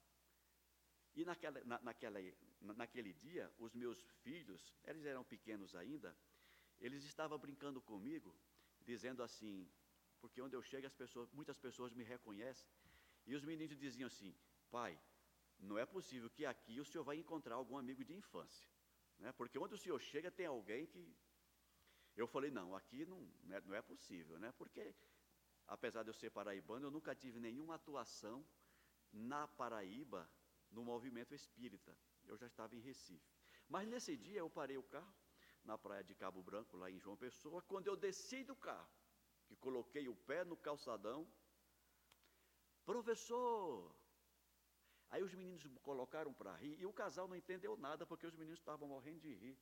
[1.17, 2.21] E naquela, na, naquela,
[2.61, 6.17] naquele dia, os meus filhos, eles eram pequenos ainda,
[6.79, 8.37] eles estavam brincando comigo,
[8.83, 9.67] dizendo assim,
[10.21, 12.69] porque onde eu chego, as pessoas, muitas pessoas me reconhecem,
[13.27, 14.37] e os meninos diziam assim,
[14.71, 15.01] pai,
[15.59, 18.69] não é possível que aqui o senhor vai encontrar algum amigo de infância.
[19.19, 19.33] Né?
[19.33, 21.17] Porque onde o senhor chega tem alguém que.
[22.14, 24.53] Eu falei, não, aqui não, não, é, não é possível, né?
[24.53, 24.95] Porque
[25.67, 28.47] apesar de eu ser paraibano, eu nunca tive nenhuma atuação
[29.12, 30.29] na Paraíba
[30.71, 31.97] no movimento espírita.
[32.25, 33.31] Eu já estava em Recife.
[33.69, 35.14] Mas nesse dia eu parei o carro
[35.64, 38.89] na praia de Cabo Branco, lá em João Pessoa, quando eu desci do carro,
[39.47, 41.29] que coloquei o pé no calçadão,
[42.85, 43.95] professor!
[45.11, 48.61] Aí os meninos colocaram para rir, e o casal não entendeu nada, porque os meninos
[48.61, 49.59] estavam morrendo de rir,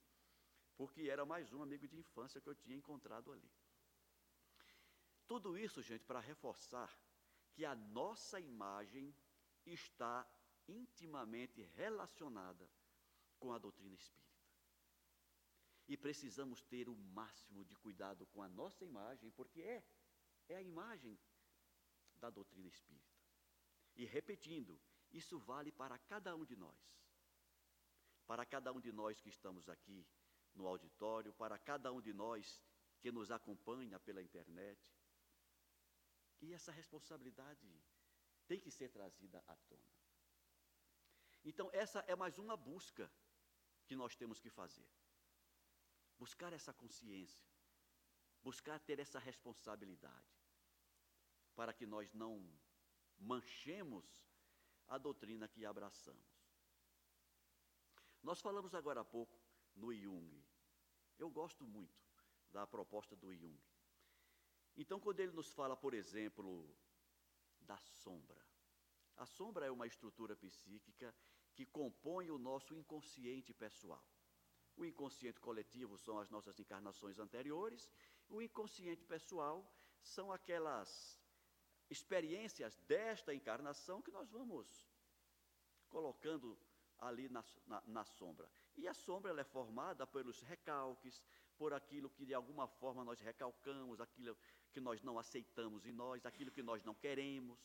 [0.76, 3.50] porque era mais um amigo de infância que eu tinha encontrado ali.
[5.26, 6.94] Tudo isso, gente, para reforçar
[7.52, 9.14] que a nossa imagem
[9.64, 10.26] está
[10.68, 12.70] intimamente relacionada
[13.38, 14.24] com a doutrina espírita.
[15.86, 19.84] E precisamos ter o máximo de cuidado com a nossa imagem, porque é,
[20.48, 21.18] é a imagem
[22.16, 23.14] da doutrina espírita.
[23.94, 24.80] E repetindo,
[25.12, 26.80] isso vale para cada um de nós.
[28.26, 30.06] Para cada um de nós que estamos aqui
[30.54, 32.62] no auditório, para cada um de nós
[33.00, 34.80] que nos acompanha pela internet,
[36.40, 37.68] e essa responsabilidade
[38.46, 40.03] tem que ser trazida à tona.
[41.44, 43.10] Então, essa é mais uma busca
[43.86, 44.88] que nós temos que fazer.
[46.18, 47.46] Buscar essa consciência,
[48.42, 50.32] buscar ter essa responsabilidade,
[51.54, 52.50] para que nós não
[53.18, 54.06] manchemos
[54.86, 56.34] a doutrina que abraçamos.
[58.22, 59.38] Nós falamos agora há pouco
[59.74, 60.42] no Jung.
[61.18, 62.02] Eu gosto muito
[62.50, 63.60] da proposta do Jung.
[64.76, 66.74] Então, quando ele nos fala, por exemplo,
[67.60, 68.42] da sombra.
[69.16, 71.14] A sombra é uma estrutura psíquica
[71.54, 74.04] que compõe o nosso inconsciente pessoal.
[74.76, 77.88] O inconsciente coletivo são as nossas encarnações anteriores,
[78.28, 79.64] o inconsciente pessoal
[80.02, 81.20] são aquelas
[81.88, 84.88] experiências desta encarnação que nós vamos
[85.88, 86.58] colocando
[86.98, 88.50] ali na, na, na sombra.
[88.76, 91.22] E a sombra é formada pelos recalques,
[91.56, 94.36] por aquilo que de alguma forma nós recalcamos, aquilo
[94.72, 97.58] que nós não aceitamos em nós, aquilo que nós não queremos.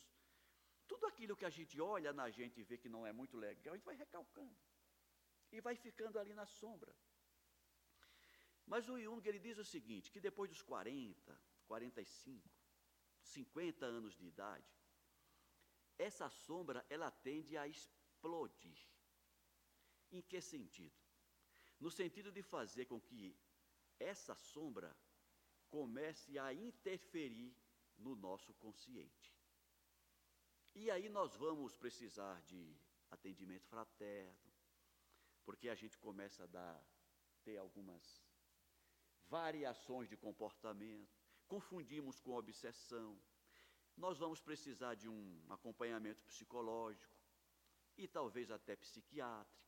[0.91, 3.73] Tudo aquilo que a gente olha na gente e vê que não é muito legal,
[3.73, 4.57] a gente vai recalcando.
[5.51, 6.93] E vai ficando ali na sombra.
[8.71, 12.49] Mas o Jung ele diz o seguinte, que depois dos 40, 45,
[13.21, 14.71] 50 anos de idade,
[15.97, 18.79] essa sombra ela tende a explodir.
[20.11, 20.99] Em que sentido?
[21.79, 23.37] No sentido de fazer com que
[23.99, 24.95] essa sombra
[25.69, 27.55] comece a interferir
[27.97, 29.38] no nosso consciente.
[30.75, 32.75] E aí nós vamos precisar de
[33.09, 34.53] atendimento fraterno,
[35.43, 36.85] porque a gente começa a dar,
[37.43, 38.23] ter algumas
[39.27, 41.09] variações de comportamento,
[41.47, 43.19] confundimos com obsessão.
[43.97, 47.13] Nós vamos precisar de um acompanhamento psicológico
[47.97, 49.59] e talvez até psiquiátrico.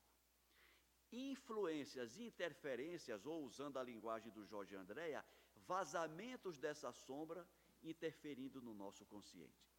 [1.12, 5.26] Influências, interferências, ou usando a linguagem do Jorge Andréa,
[5.56, 7.45] vazamentos dessa sombra
[7.84, 9.71] interferindo no nosso consciente.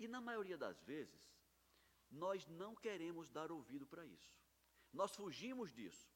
[0.00, 1.22] E na maioria das vezes,
[2.10, 4.34] nós não queremos dar ouvido para isso.
[4.90, 6.10] Nós fugimos disso.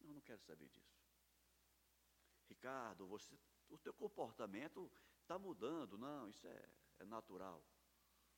[0.00, 0.96] Eu não quero saber disso.
[2.48, 3.36] Ricardo, você,
[3.68, 4.90] o teu comportamento
[5.20, 5.98] está mudando.
[5.98, 7.60] Não, isso é, é natural.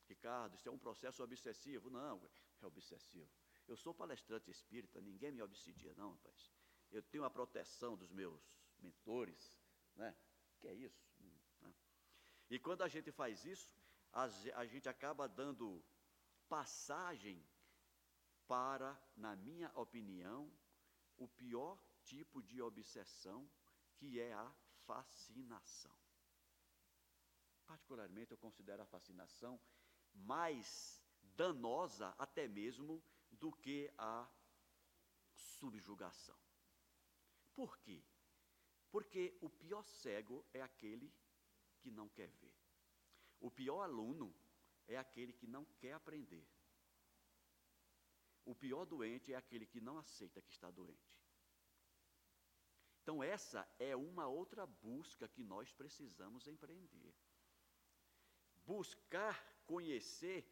[0.09, 1.91] Ricardo, isso é um processo obsessivo.
[1.91, 2.19] Não,
[2.63, 3.31] é obsessivo.
[3.69, 6.51] Eu sou palestrante espírita, ninguém me obsidia, não, rapaz.
[6.91, 9.61] Eu tenho a proteção dos meus mentores,
[9.95, 10.17] né?
[10.59, 11.07] Que é isso?
[11.61, 11.73] Né?
[12.49, 13.80] E quando a gente faz isso,
[14.13, 15.85] a, gente acaba dando
[16.49, 17.45] passagem
[18.47, 20.53] para, na minha opinião,
[21.17, 23.49] o pior tipo de obsessão,
[23.95, 24.53] que é a
[24.87, 25.95] fascinação.
[27.67, 29.61] Particularmente, eu considero a fascinação
[30.13, 31.01] mais
[31.37, 34.29] danosa até mesmo do que a
[35.33, 36.37] subjugação.
[37.55, 38.03] Por quê?
[38.91, 41.15] Porque o pior cego é aquele
[41.79, 42.60] que não quer ver.
[43.41, 44.35] O pior aluno
[44.87, 46.47] é aquele que não quer aprender.
[48.45, 51.21] O pior doente é aquele que não aceita que está doente.
[53.03, 57.15] Então, essa é uma outra busca que nós precisamos empreender.
[58.65, 60.45] Buscar conhecer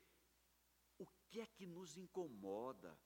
[0.96, 2.98] o que é que nos incomoda,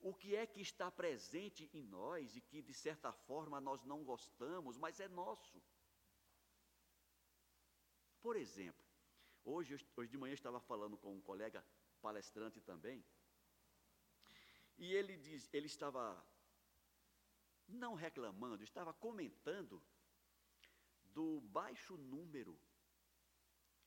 [0.00, 4.04] o que é que está presente em nós e que, de certa forma, nós não
[4.04, 5.62] gostamos, mas é nosso.
[8.20, 8.85] Por exemplo,
[9.46, 11.64] hoje, hoje de manhã eu estava falando com um colega
[12.02, 13.04] palestrante também,
[14.76, 16.04] e ele, diz, ele estava
[17.66, 19.82] não reclamando, estava comentando
[21.14, 22.60] do baixo número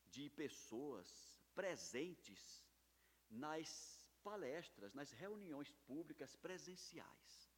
[0.05, 1.07] de pessoas
[1.53, 2.65] presentes
[3.29, 3.69] nas
[4.23, 7.51] palestras, nas reuniões públicas presenciais.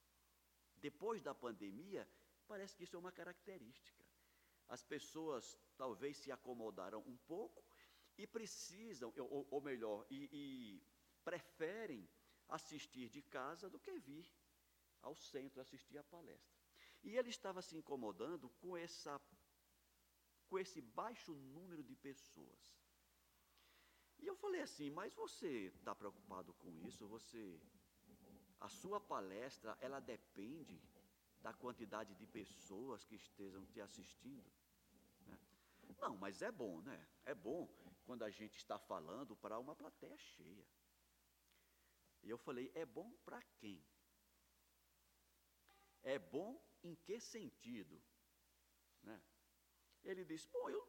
[0.76, 2.08] Depois da pandemia,
[2.48, 4.04] parece que isso é uma característica.
[4.68, 7.71] As pessoas talvez se acomodaram um pouco
[8.18, 10.84] e precisam, ou, ou melhor, e, e
[11.24, 12.08] preferem
[12.48, 14.26] assistir de casa do que vir
[15.02, 16.62] ao centro assistir a palestra.
[17.04, 19.20] E ele estava se incomodando com, essa,
[20.48, 22.82] com esse baixo número de pessoas.
[24.20, 27.08] E eu falei assim, mas você está preocupado com isso?
[27.08, 27.60] Você,
[28.60, 30.80] a sua palestra, ela depende
[31.42, 34.52] da quantidade de pessoas que estejam te assistindo?
[35.26, 35.40] Né?
[36.00, 37.08] Não, mas é bom, né?
[37.26, 37.68] É bom
[38.12, 40.68] quando a gente está falando para uma plateia cheia.
[42.22, 43.82] E eu falei, é bom para quem?
[46.04, 48.04] É bom em que sentido?
[49.02, 49.18] Né?
[50.04, 50.82] Ele disse: Bom, eu,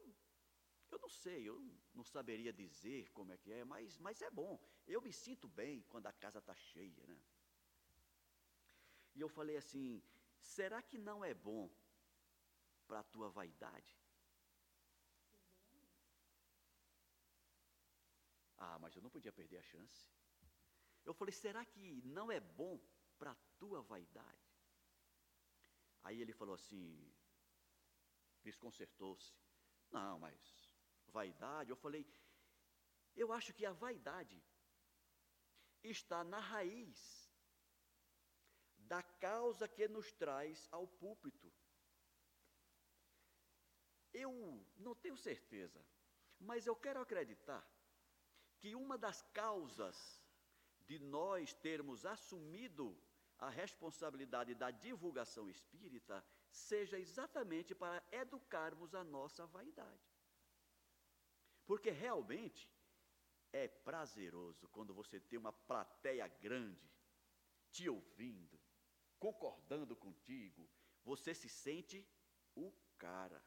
[0.91, 1.57] eu não sei, eu
[1.95, 4.61] não saberia dizer como é que é, mas, mas é bom.
[4.85, 7.07] Eu me sinto bem quando a casa está cheia.
[7.07, 7.23] Né?
[9.15, 10.03] E eu falei assim:
[10.41, 11.71] será que não é bom
[12.89, 14.02] para a tua vaidade?
[18.65, 20.09] Ah, mas eu não podia perder a chance.
[21.05, 22.81] Eu falei: será que não é bom
[23.19, 24.49] para a tua vaidade?
[26.05, 27.13] Aí ele falou assim,
[28.43, 29.35] desconcertou-se.
[29.91, 30.37] Não, mas
[31.09, 31.71] vaidade.
[31.71, 32.07] Eu falei,
[33.17, 34.41] eu acho que a vaidade
[35.83, 37.01] está na raiz
[38.79, 41.53] da causa que nos traz ao púlpito.
[44.13, 44.33] Eu
[44.77, 45.85] não tenho certeza,
[46.39, 47.72] mas eu quero acreditar
[48.63, 50.23] que uma das causas
[50.87, 52.97] de nós termos assumido
[53.37, 60.09] a responsabilidade da divulgação espírita seja exatamente para educarmos a nossa vaidade.
[61.67, 62.73] Porque realmente
[63.53, 66.89] é prazeroso quando você tem uma plateia grande
[67.69, 68.61] te ouvindo,
[69.19, 70.71] concordando contigo,
[71.03, 72.07] você se sente
[72.55, 73.45] o cara.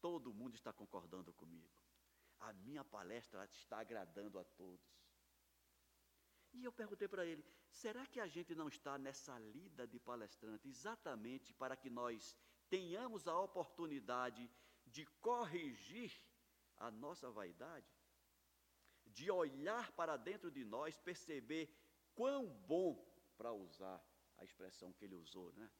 [0.00, 1.85] Todo mundo está concordando comigo.
[2.40, 4.96] A minha palestra está agradando a todos.
[6.52, 10.68] E eu perguntei para ele: será que a gente não está nessa lida de palestrante
[10.68, 12.36] exatamente para que nós
[12.68, 14.50] tenhamos a oportunidade
[14.86, 16.12] de corrigir
[16.76, 17.86] a nossa vaidade?
[19.06, 21.64] De olhar para dentro de nós, perceber
[22.14, 23.04] quão bom,
[23.36, 24.02] para usar
[24.38, 25.70] a expressão que ele usou, né?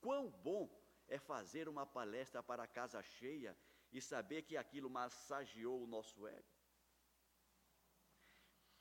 [0.00, 0.68] Quão bom
[1.08, 3.56] é fazer uma palestra para casa cheia
[3.96, 6.52] e saber que aquilo massageou o nosso ego.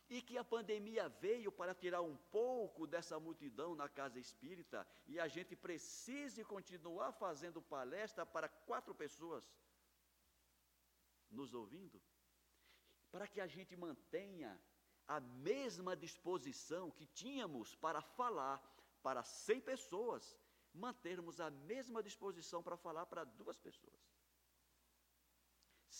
[0.09, 5.17] E que a pandemia veio para tirar um pouco dessa multidão na casa espírita e
[5.17, 9.43] a gente precise continuar fazendo palestra para quatro pessoas
[11.31, 11.99] nos ouvindo,
[13.09, 14.51] para que a gente mantenha
[15.07, 18.61] a mesma disposição que tínhamos para falar
[19.01, 20.37] para 100 pessoas,
[20.73, 24.14] mantermos a mesma disposição para falar para duas pessoas.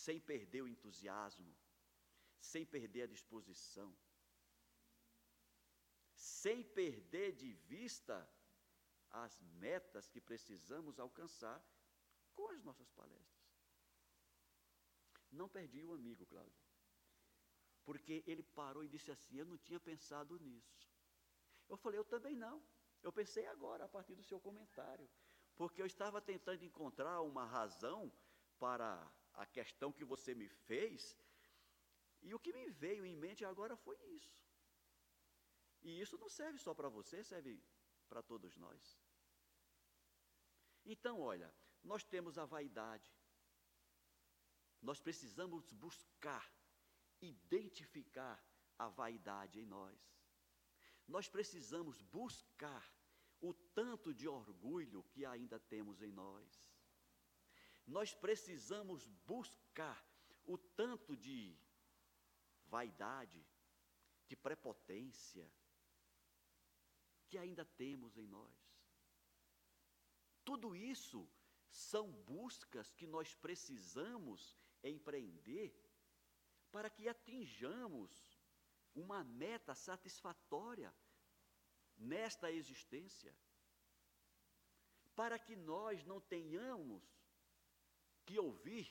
[0.03, 1.51] Sem perder o entusiasmo,
[2.51, 3.89] sem perder a disposição,
[6.13, 8.17] sem perder de vista
[9.23, 11.57] as metas que precisamos alcançar
[12.33, 13.45] com as nossas palestras.
[15.31, 16.65] Não perdi o amigo, Cláudio.
[17.85, 20.89] Porque ele parou e disse assim: Eu não tinha pensado nisso.
[21.69, 22.61] Eu falei: Eu também não.
[23.01, 25.09] Eu pensei agora, a partir do seu comentário.
[25.55, 28.11] Porque eu estava tentando encontrar uma razão
[28.59, 28.89] para
[29.35, 31.17] a questão que você me fez.
[32.21, 34.43] E o que me veio em mente agora foi isso.
[35.81, 37.61] E isso não serve só para você, serve
[38.09, 38.99] para todos nós.
[40.85, 43.11] Então, olha, nós temos a vaidade,
[44.81, 46.51] nós precisamos buscar,
[47.21, 48.43] identificar
[48.77, 49.99] a vaidade em nós.
[51.07, 52.83] Nós precisamos buscar
[53.39, 56.74] o tanto de orgulho que ainda temos em nós.
[57.85, 60.03] Nós precisamos buscar
[60.45, 61.57] o tanto de
[62.67, 63.45] vaidade,
[64.27, 65.49] de prepotência
[67.27, 68.55] que ainda temos em nós.
[70.43, 71.27] Tudo isso
[71.69, 75.73] são buscas que nós precisamos empreender
[76.71, 78.39] para que atinjamos
[78.93, 80.93] uma meta satisfatória
[81.97, 83.35] nesta existência.
[85.15, 87.03] Para que nós não tenhamos
[88.25, 88.87] que ouvir,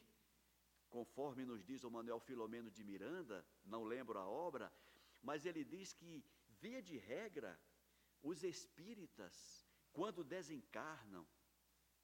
[0.88, 4.72] conforme nos diz o Manuel Filomeno de Miranda, não lembro a obra,
[5.22, 6.24] mas ele diz que,
[6.60, 7.52] via de regra,
[8.22, 11.26] os espíritas, quando desencarnam,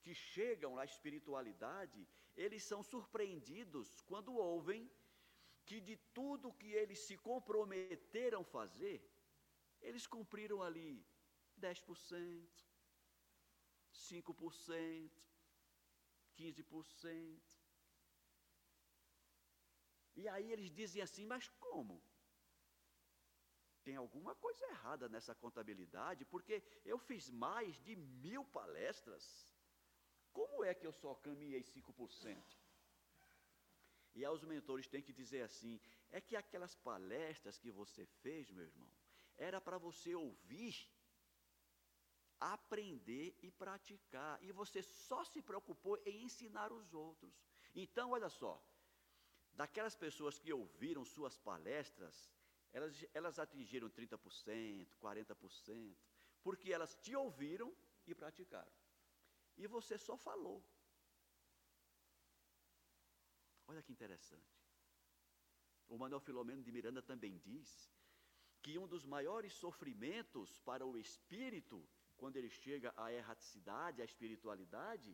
[0.03, 2.07] que chegam à espiritualidade,
[2.37, 4.91] eles são surpreendidos quando ouvem
[5.66, 8.99] que de tudo que eles se comprometeram fazer,
[9.81, 11.05] eles cumpriram ali
[11.61, 12.49] 10%,
[13.93, 15.11] 5%,
[16.39, 17.41] 15%.
[20.16, 22.03] E aí eles dizem assim: mas como?
[23.83, 29.24] Tem alguma coisa errada nessa contabilidade, porque eu fiz mais de mil palestras.
[30.33, 32.61] Como é que eu só caminhei 5%?
[34.14, 38.64] E aos mentores tem que dizer assim: é que aquelas palestras que você fez, meu
[38.64, 38.91] irmão,
[39.37, 40.74] era para você ouvir,
[42.41, 44.43] aprender e praticar.
[44.43, 47.34] E você só se preocupou em ensinar os outros.
[47.74, 48.61] Então, olha só,
[49.53, 52.32] daquelas pessoas que ouviram suas palestras,
[52.72, 55.97] elas, elas atingiram 30%, 40%,
[56.43, 57.74] porque elas te ouviram
[58.07, 58.72] e praticaram
[59.61, 60.59] e você só falou.
[63.66, 64.59] Olha que interessante.
[65.86, 67.68] O Manuel Filomeno de Miranda também diz
[68.62, 71.86] que um dos maiores sofrimentos para o espírito,
[72.21, 75.11] quando ele chega à erraticidade, à espiritualidade,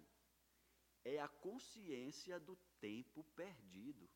[1.04, 4.10] é a consciência do tempo perdido.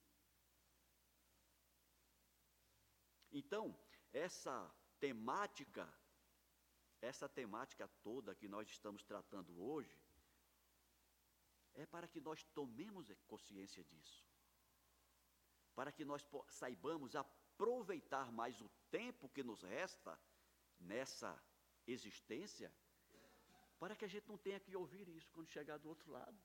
[3.31, 3.65] Então,
[4.13, 4.57] essa
[4.99, 5.85] temática,
[7.01, 9.97] essa temática toda que nós estamos tratando hoje,
[11.75, 14.27] é para que nós tomemos consciência disso.
[15.77, 20.19] Para que nós saibamos aproveitar mais o tempo que nos resta
[20.81, 21.31] nessa
[21.87, 22.73] existência,
[23.79, 26.39] para que a gente não tenha que ouvir isso quando chegar do outro lado.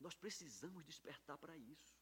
[0.00, 1.98] Nós precisamos despertar para isso.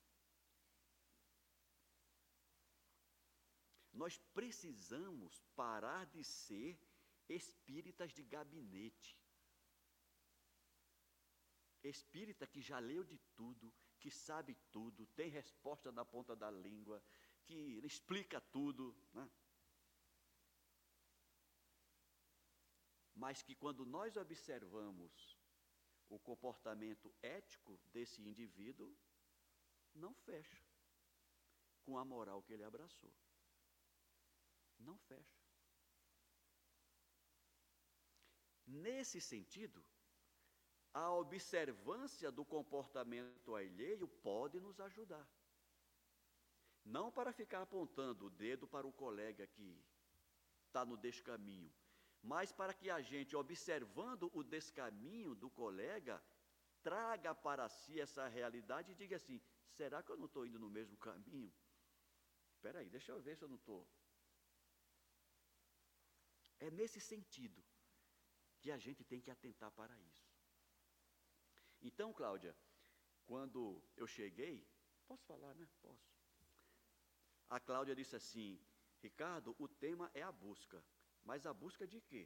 [3.93, 6.79] Nós precisamos parar de ser
[7.29, 9.19] espíritas de gabinete.
[11.83, 17.03] Espírita que já leu de tudo, que sabe tudo, tem resposta na ponta da língua,
[17.45, 18.95] que explica tudo.
[19.15, 19.29] Né?
[23.17, 25.37] Mas que quando nós observamos
[26.09, 28.95] o comportamento ético desse indivíduo,
[29.95, 30.63] não fecha
[31.83, 33.13] com a moral que ele abraçou.
[34.79, 35.41] Não fecha.
[38.67, 39.83] Nesse sentido,
[40.93, 45.27] a observância do comportamento alheio pode nos ajudar.
[46.85, 49.83] Não para ficar apontando o dedo para o colega que
[50.67, 51.73] está no descaminho,
[52.33, 56.23] mas para que a gente, observando o descaminho do colega,
[56.83, 59.41] traga para si essa realidade e diga assim:
[59.79, 61.53] será que eu não estou indo no mesmo caminho?
[62.55, 63.87] Espera aí, deixa eu ver se eu não estou.
[66.59, 67.63] É nesse sentido
[68.61, 70.27] que a gente tem que atentar para isso.
[71.81, 72.57] Então, Cláudia,
[73.25, 73.61] quando
[73.97, 74.67] eu cheguei,
[75.07, 75.69] posso falar, né?
[75.81, 76.11] Posso.
[77.49, 78.61] A Cláudia disse assim:
[79.01, 80.83] Ricardo, o tema é a busca.
[81.27, 82.23] Mas a busca de quê?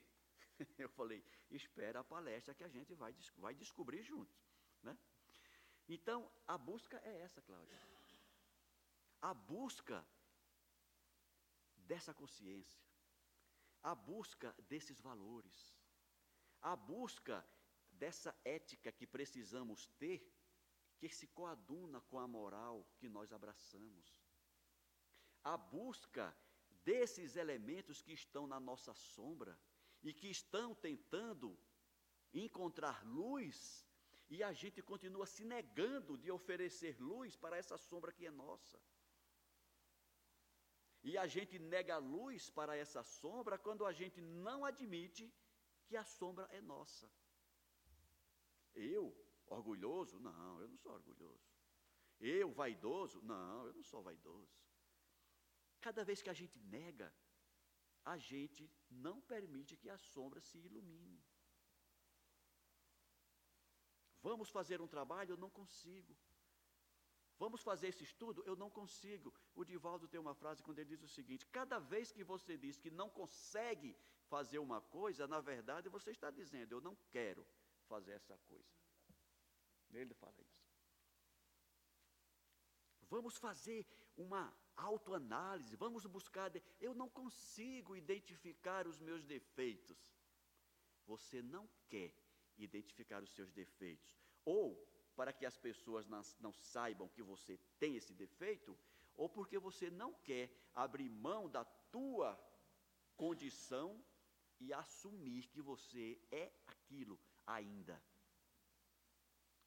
[0.79, 4.39] Eu falei: espera a palestra que a gente vai, vai descobrir juntos.
[4.83, 4.97] Né?
[5.89, 7.81] Então, a busca é essa, Cláudia.
[9.21, 9.99] A busca
[11.89, 12.81] dessa consciência
[13.83, 15.75] a busca desses valores,
[16.61, 17.47] a busca
[17.93, 20.21] dessa ética que precisamos ter,
[20.99, 24.21] que se coaduna com a moral que nós abraçamos,
[25.43, 26.37] a busca
[26.85, 29.59] desses elementos que estão na nossa sombra
[30.03, 31.59] e que estão tentando
[32.33, 33.87] encontrar luz
[34.29, 38.81] e a gente continua se negando de oferecer luz para essa sombra que é nossa.
[41.03, 45.33] E a gente nega luz para essa sombra quando a gente não admite
[45.87, 47.11] que a sombra é nossa.
[48.75, 49.17] Eu,
[49.47, 50.21] orgulhoso?
[50.21, 51.51] Não, eu não sou orgulhoso.
[52.21, 53.21] Eu, vaidoso?
[53.23, 54.55] Não, eu não sou vaidoso.
[55.81, 57.13] Cada vez que a gente nega,
[58.05, 61.23] a gente não permite que a sombra se ilumine.
[64.23, 65.33] Vamos fazer um trabalho?
[65.33, 66.17] Eu não consigo.
[67.39, 68.43] Vamos fazer esse estudo?
[68.45, 69.33] Eu não consigo.
[69.55, 72.77] O Divaldo tem uma frase quando ele diz o seguinte: cada vez que você diz
[72.77, 73.97] que não consegue
[74.29, 77.47] fazer uma coisa, na verdade você está dizendo, eu não quero
[77.89, 78.75] fazer essa coisa.
[79.93, 80.63] Ele fala isso.
[83.09, 86.51] Vamos fazer uma autoanálise, vamos buscar.
[86.81, 89.99] Eu não consigo identificar os meus defeitos.
[91.07, 92.13] Você não quer
[92.57, 94.17] identificar os seus defeitos.
[94.45, 94.77] Ou
[95.15, 98.79] para que as pessoas não, não saibam que você tem esse defeito,
[99.15, 102.39] ou porque você não quer abrir mão da tua
[103.17, 104.03] condição
[104.59, 108.03] e assumir que você é aquilo ainda.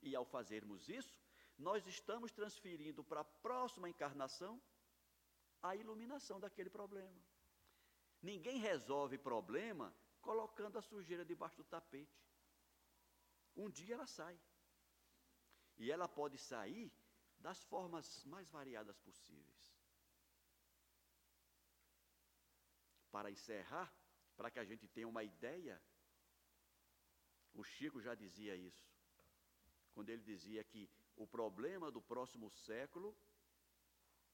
[0.01, 1.22] E ao fazermos isso,
[1.57, 4.61] nós estamos transferindo para a próxima encarnação
[5.64, 7.20] a iluminação daquele problema.
[8.22, 12.22] Ninguém resolve problema colocando a sujeira debaixo do tapete.
[13.55, 14.38] Um dia ela sai.
[15.78, 16.91] E ela pode sair
[17.39, 19.74] das formas mais variadas possíveis.
[23.11, 23.93] Para encerrar,
[24.36, 25.82] para que a gente tenha uma ideia,
[27.53, 28.88] o Chico já dizia isso,
[29.93, 33.16] quando ele dizia que o problema do próximo século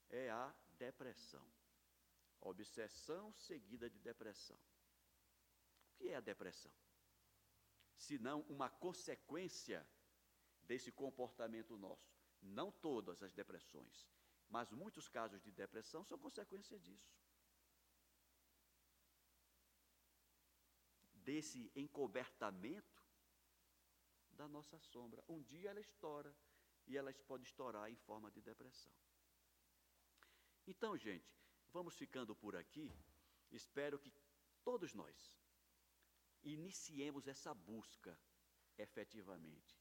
[0.09, 0.55] é a
[0.85, 1.45] depressão.
[2.41, 4.57] Obsessão seguida de depressão.
[4.57, 6.71] O que é a depressão?
[7.97, 9.85] Se não uma consequência
[10.69, 12.09] desse comportamento nosso.
[12.41, 14.07] Não todas as depressões,
[14.47, 17.11] mas muitos casos de depressão são consequência disso.
[21.13, 23.03] Desse encobertamento
[24.31, 25.23] da nossa sombra.
[25.27, 26.33] Um dia ela estoura
[26.87, 28.93] e ela pode estourar em forma de depressão.
[30.71, 31.29] Então, gente,
[31.75, 32.87] vamos ficando por aqui.
[33.59, 34.11] Espero que
[34.63, 35.17] todos nós
[36.43, 38.17] iniciemos essa busca
[38.77, 39.75] efetivamente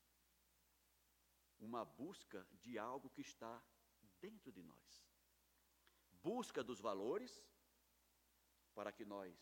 [1.59, 3.63] uma busca de algo que está
[4.21, 5.07] dentro de nós.
[6.23, 7.43] Busca dos valores,
[8.75, 9.35] para que nós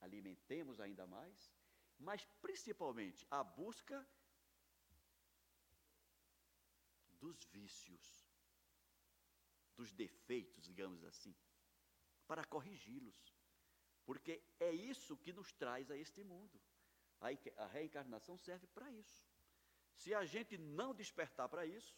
[0.00, 1.52] alimentemos ainda mais,
[1.98, 4.06] mas principalmente a busca
[7.20, 8.25] dos vícios,
[9.76, 11.34] dos defeitos, digamos assim.
[12.26, 13.18] para corrigi-los.
[14.04, 16.60] Porque é isso que nos traz a este mundo.
[17.20, 19.24] A reencarnação serve para isso.
[19.94, 21.96] Se a gente não despertar para isso,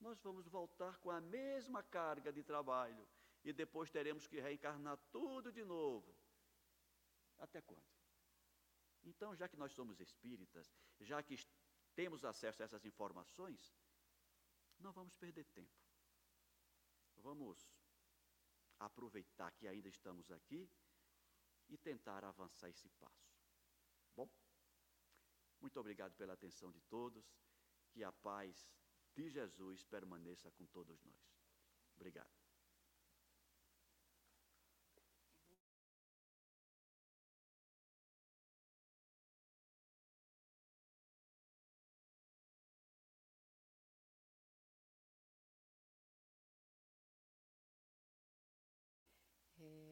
[0.00, 3.06] nós vamos voltar com a mesma carga de trabalho
[3.44, 6.14] e depois teremos que reencarnar tudo de novo.
[7.38, 7.90] Até quando?
[9.02, 11.38] Então, já que nós somos espíritas, já que
[11.94, 13.74] temos acesso a essas informações,
[14.78, 15.89] não vamos perder tempo.
[17.20, 17.70] Vamos
[18.78, 20.68] aproveitar que ainda estamos aqui
[21.68, 23.30] e tentar avançar esse passo.
[24.16, 24.28] Bom,
[25.60, 27.24] muito obrigado pela atenção de todos.
[27.92, 28.70] Que a paz
[29.14, 31.36] de Jesus permaneça com todos nós.
[31.96, 32.39] Obrigado.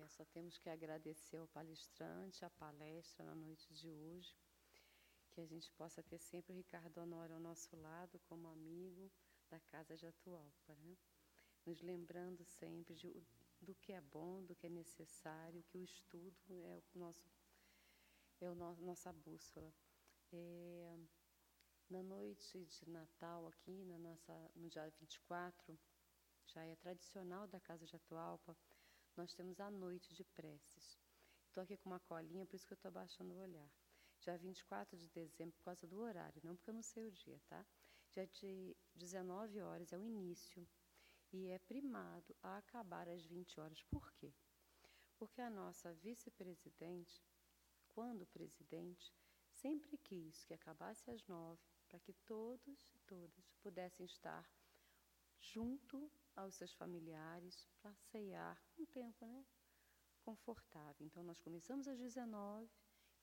[0.08, 4.34] Só temos que agradecer ao palestrante, a palestra na noite de hoje,
[5.30, 9.10] que a gente possa ter sempre o Ricardo Honório ao nosso lado como amigo
[9.48, 10.96] da Casa de Atualpa, né?
[11.64, 13.22] nos lembrando sempre de,
[13.60, 17.22] do que é bom, do que é necessário, que o estudo é o nosso
[18.40, 19.72] é o no, nossa bússola.
[20.32, 20.96] É,
[21.90, 25.78] na noite de Natal aqui, na nossa, no dia 24,
[26.46, 28.56] já é tradicional da Casa de Atualpa,
[29.18, 30.96] nós temos a noite de preces.
[31.48, 33.68] Estou aqui com uma colinha, por isso que eu estou abaixando o olhar.
[34.20, 37.40] Dia 24 de dezembro, por causa do horário, não porque eu não sei o dia,
[37.48, 37.66] tá?
[38.12, 40.64] Dia de 19 horas é o início
[41.32, 43.82] e é primado a acabar às 20 horas.
[43.90, 44.32] Por quê?
[45.16, 47.20] Porque a nossa vice-presidente,
[47.88, 49.12] quando presidente,
[49.50, 54.48] sempre quis que acabasse às 9 para que todos e todas pudessem estar
[55.40, 56.08] junto
[56.38, 59.44] aos seus familiares para ceiar um tempo né,
[60.22, 61.04] confortável.
[61.04, 62.70] Então, nós começamos às 19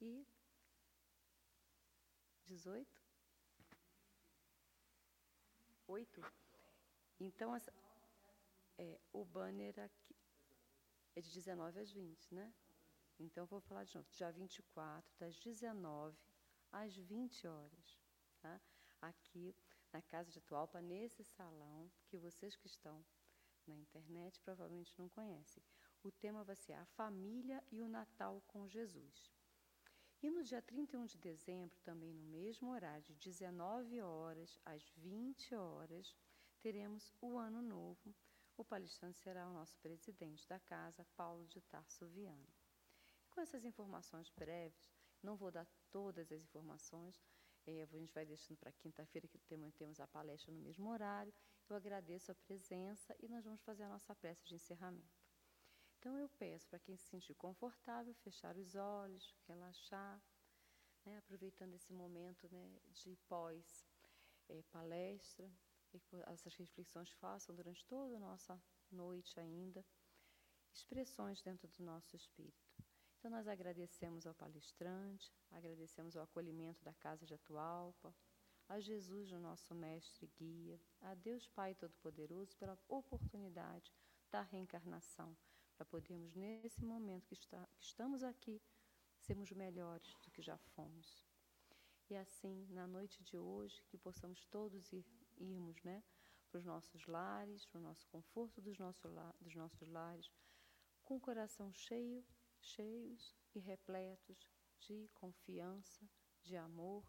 [0.02, 0.28] e
[2.46, 3.02] 18?
[5.88, 6.22] 8?
[7.20, 7.74] Então, essa,
[8.78, 10.16] é, o banner aqui
[11.16, 12.54] é de 19 às 20, né?
[13.18, 14.10] Então, vou falar de novo.
[14.12, 16.18] Dia 24, das 19
[16.70, 17.98] às 20 horas.
[18.42, 18.62] Tá?
[19.02, 19.56] Aqui
[19.96, 23.02] na Casa de Tualpa, nesse salão, que vocês que estão
[23.66, 25.64] na internet provavelmente não conhecem.
[26.04, 29.32] O tema vai ser a família e o Natal com Jesus.
[30.22, 35.56] E no dia 31 de dezembro, também no mesmo horário, de 19 horas às 20
[35.56, 36.14] horas,
[36.60, 38.14] teremos o Ano Novo.
[38.58, 42.54] O palestrante será o nosso presidente da casa, Paulo de Tarso Viana.
[43.30, 44.92] Com essas informações breves,
[45.24, 47.24] não vou dar todas as informações,
[47.66, 51.34] é, a gente vai deixando para quinta-feira, que temos a palestra no mesmo horário.
[51.68, 55.26] Eu agradeço a presença e nós vamos fazer a nossa prece de encerramento.
[55.98, 60.22] Então, eu peço para quem se sentir confortável, fechar os olhos, relaxar,
[61.04, 65.52] né, aproveitando esse momento né, de pós-palestra, é,
[66.00, 68.62] que essas reflexões façam durante toda a nossa
[68.92, 69.84] noite ainda,
[70.74, 72.65] expressões dentro do nosso espírito.
[73.26, 78.16] Então, nós agradecemos ao palestrante, agradecemos ao acolhimento da Casa de Atualpa,
[78.70, 83.92] a Jesus, o nosso mestre e guia, a Deus Pai Todo-Poderoso pela oportunidade
[84.30, 85.36] da reencarnação,
[85.76, 88.62] para podermos, nesse momento que, está, que estamos aqui,
[89.18, 91.26] sermos melhores do que já fomos.
[92.08, 95.04] E assim, na noite de hoje, que possamos todos ir,
[95.36, 96.04] irmos né,
[96.48, 99.10] para os nossos lares, para o nosso conforto dos, nosso,
[99.42, 100.32] dos nossos lares,
[101.04, 102.24] com o coração cheio
[102.66, 104.50] cheios e repletos
[104.80, 106.10] de confiança,
[106.42, 107.06] de amor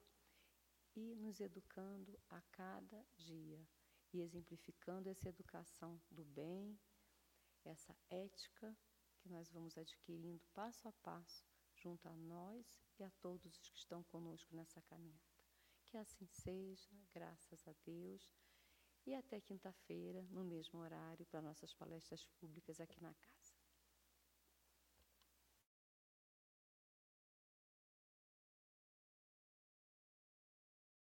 [0.95, 3.67] e nos educando a cada dia
[4.13, 6.79] e exemplificando essa educação do bem,
[7.65, 8.77] essa ética
[9.19, 11.45] que nós vamos adquirindo passo a passo
[11.75, 15.25] junto a nós e a todos os que estão conosco nessa caminhada.
[15.87, 18.31] Que assim seja, graças a Deus.
[19.05, 23.36] E até quinta-feira, no mesmo horário, para nossas palestras públicas aqui na casa.